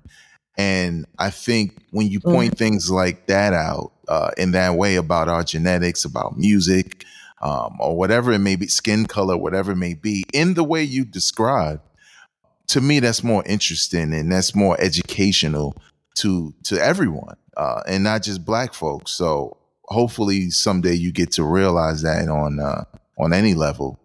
And 0.57 1.07
I 1.19 1.31
think 1.31 1.83
when 1.91 2.07
you 2.09 2.21
point 2.21 2.55
mm. 2.55 2.59
things 2.59 2.91
like 2.91 3.27
that 3.27 3.53
out 3.55 3.93
uh, 4.07 4.31
in 4.37 4.53
that 4.53 4.75
way 4.75 4.97
about 4.97 5.29
our 5.29 5.43
genetics, 5.43 6.05
about 6.05 6.37
music, 6.37 7.05
um, 7.45 7.77
or 7.79 7.97
whatever 7.97 8.33
it 8.33 8.41
may 8.41 8.57
be, 8.57 8.67
skin 8.67 9.07
color, 9.07 9.37
whatever 9.37 9.73
it 9.73 9.77
may 9.77 9.95
be, 9.95 10.25
in 10.33 10.55
the 10.55 10.65
way 10.65 10.83
you 10.83 11.05
describe, 11.05 11.81
to 12.69 12.81
me, 12.81 12.99
that's 12.99 13.23
more 13.23 13.45
interesting 13.47 14.13
and 14.13 14.33
that's 14.33 14.55
more 14.55 14.77
educational 14.81 15.77
to 16.17 16.53
to 16.65 16.83
everyone, 16.83 17.37
uh, 17.57 17.83
and 17.87 18.03
not 18.03 18.23
just 18.23 18.45
black 18.45 18.75
folks. 18.75 19.13
So 19.13 19.57
hopefully 19.85 20.51
someday 20.51 20.95
you 20.95 21.13
get 21.13 21.31
to 21.33 21.45
realize 21.45 22.03
that 22.03 22.29
on 22.29 22.59
uh, 22.59 22.85
on 23.19 23.33
any 23.33 23.55
level 23.55 24.01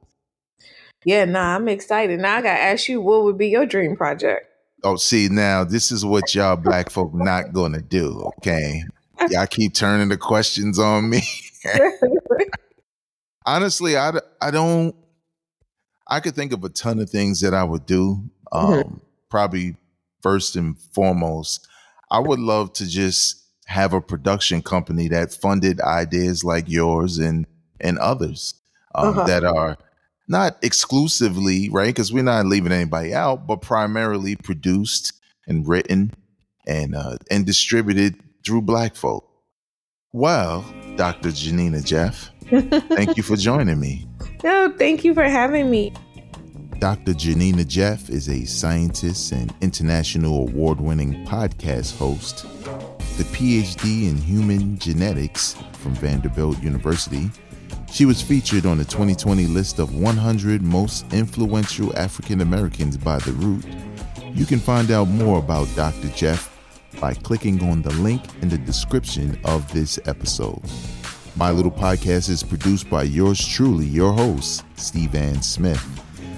yeah, 1.06 1.26
nah, 1.26 1.56
I'm 1.56 1.68
excited. 1.70 2.20
Now 2.20 2.38
I 2.38 2.42
gotta 2.42 2.60
ask 2.60 2.90
you, 2.90 3.02
what 3.02 3.24
would 3.24 3.38
be 3.38 3.48
your 3.48 3.66
dream 3.66 3.96
project? 3.96 4.48
Oh, 4.84 4.96
see, 4.96 5.30
now 5.30 5.64
this 5.64 5.92
is 5.92 6.06
what 6.06 6.36
y'all 6.36 6.56
black 6.56 6.90
folk 6.90 7.14
not 7.14 7.54
gonna 7.54 7.82
do, 7.82 8.32
okay? 8.38 8.84
Y'all 9.30 9.48
keep 9.48 9.74
turning 9.74 10.08
the 10.08 10.16
questions 10.16 10.80
on 10.80 11.10
me. 11.10 11.22
Honestly, 13.56 13.98
I, 13.98 14.14
I 14.42 14.52
don't, 14.52 14.96
I 16.08 16.20
could 16.20 16.36
think 16.36 16.54
of 16.54 16.64
a 16.64 16.70
ton 16.70 17.00
of 17.00 17.10
things 17.10 17.42
that 17.42 17.54
I 17.54 17.64
would 17.64 17.86
do. 17.86 18.24
Um, 18.52 18.72
mm-hmm. 18.72 18.96
Probably 19.30 19.76
first 20.22 20.56
and 20.56 20.80
foremost, 20.94 21.68
I 22.12 22.20
would 22.20 22.40
love 22.40 22.74
to 22.74 22.88
just 22.88 23.44
have 23.66 23.94
a 23.94 24.02
production 24.02 24.62
company 24.62 25.08
that 25.08 25.34
funded 25.34 25.80
ideas 25.82 26.44
like 26.44 26.68
yours 26.68 27.20
and 27.20 27.46
and 27.80 27.98
others 28.00 28.56
um, 28.96 29.10
uh-huh. 29.10 29.28
that 29.28 29.44
are 29.44 29.78
not 30.28 30.58
exclusively, 30.62 31.70
right? 31.70 31.88
Because 31.88 32.14
we're 32.14 32.24
not 32.24 32.46
leaving 32.46 32.72
anybody 32.72 33.14
out, 33.14 33.48
but 33.48 33.62
primarily 33.62 34.36
produced 34.36 35.14
and 35.48 35.68
written 35.68 36.14
and 36.68 36.96
uh, 36.96 37.18
and 37.32 37.46
distributed 37.46 38.16
through 38.46 38.62
Black 38.62 38.96
folk. 38.96 39.26
Well, 40.12 40.66
Dr. 40.96 41.32
Janina 41.32 41.82
Jeff, 41.82 42.32
thank 42.50 43.18
you 43.18 43.24
for 43.24 43.36
joining 43.36 43.80
me. 43.80 44.06
No, 44.42 44.74
thank 44.78 45.04
you 45.04 45.14
for 45.14 45.24
having 45.24 45.70
me. 45.70 45.92
Dr. 46.80 47.14
Janina 47.14 47.66
Jeff 47.66 48.10
is 48.10 48.30
a 48.30 48.46
scientist 48.46 49.34
and 49.34 49.54
international 49.60 50.48
award 50.48 50.80
winning 50.80 51.26
podcast 51.26 51.98
host, 51.98 52.44
the 53.18 53.26
PhD 53.26 54.10
in 54.10 54.16
human 54.16 54.80
genetics 54.80 55.58
from 55.74 55.94
Vanderbilt 55.96 56.64
University 56.64 57.30
she 57.92 58.06
was 58.06 58.22
featured 58.22 58.66
on 58.66 58.78
the 58.78 58.86
2020 58.86 59.48
list 59.48 59.80
of 59.80 59.96
100 59.96 60.62
most 60.62 61.12
influential 61.12 61.96
African 61.98 62.42
Americans 62.42 62.98
by 62.98 63.18
The 63.20 63.32
Root. 63.34 63.66
You 64.34 64.46
can 64.46 64.60
find 64.60 64.92
out 64.92 65.06
more 65.06 65.40
about 65.40 65.68
Dr. 65.76 66.08
Jeff 66.10 66.56
by 67.02 67.14
clicking 67.14 67.64
on 67.64 67.82
the 67.82 67.92
link 67.94 68.22
in 68.42 68.50
the 68.50 68.58
description 68.60 69.40
of 69.44 69.72
this 69.74 70.00
episode. 70.06 70.62
My 71.40 71.52
Little 71.52 71.72
Podcast 71.72 72.30
is 72.30 72.44
produced 72.44 72.90
by 72.90 73.04
yours 73.04 73.48
truly, 73.48 73.86
your 73.86 74.12
host, 74.12 74.66
Steve 74.76 75.16
Ann 75.16 75.42
Smith. 75.42 75.82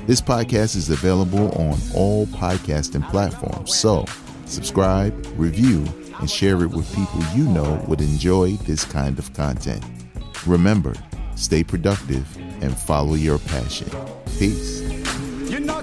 This 0.05 0.21
podcast 0.21 0.75
is 0.75 0.91
available 0.91 1.49
on 1.53 1.75
all 1.95 2.27
podcasting 2.27 3.09
platforms, 3.09 3.73
so 3.75 4.05
subscribe, 4.45 5.11
review, 5.37 5.83
and 6.19 6.29
share 6.29 6.61
it 6.61 6.69
with 6.69 6.87
people 6.95 7.19
you 7.35 7.45
know 7.45 7.83
would 7.87 7.99
enjoy 7.99 8.51
this 8.57 8.85
kind 8.85 9.17
of 9.17 9.33
content. 9.33 9.83
Remember, 10.45 10.93
stay 11.35 11.63
productive, 11.63 12.27
and 12.61 12.77
follow 12.77 13.15
your 13.15 13.39
passion. 13.39 13.89
Peace. 14.37 14.81
You 15.49 15.61
know 15.61 15.81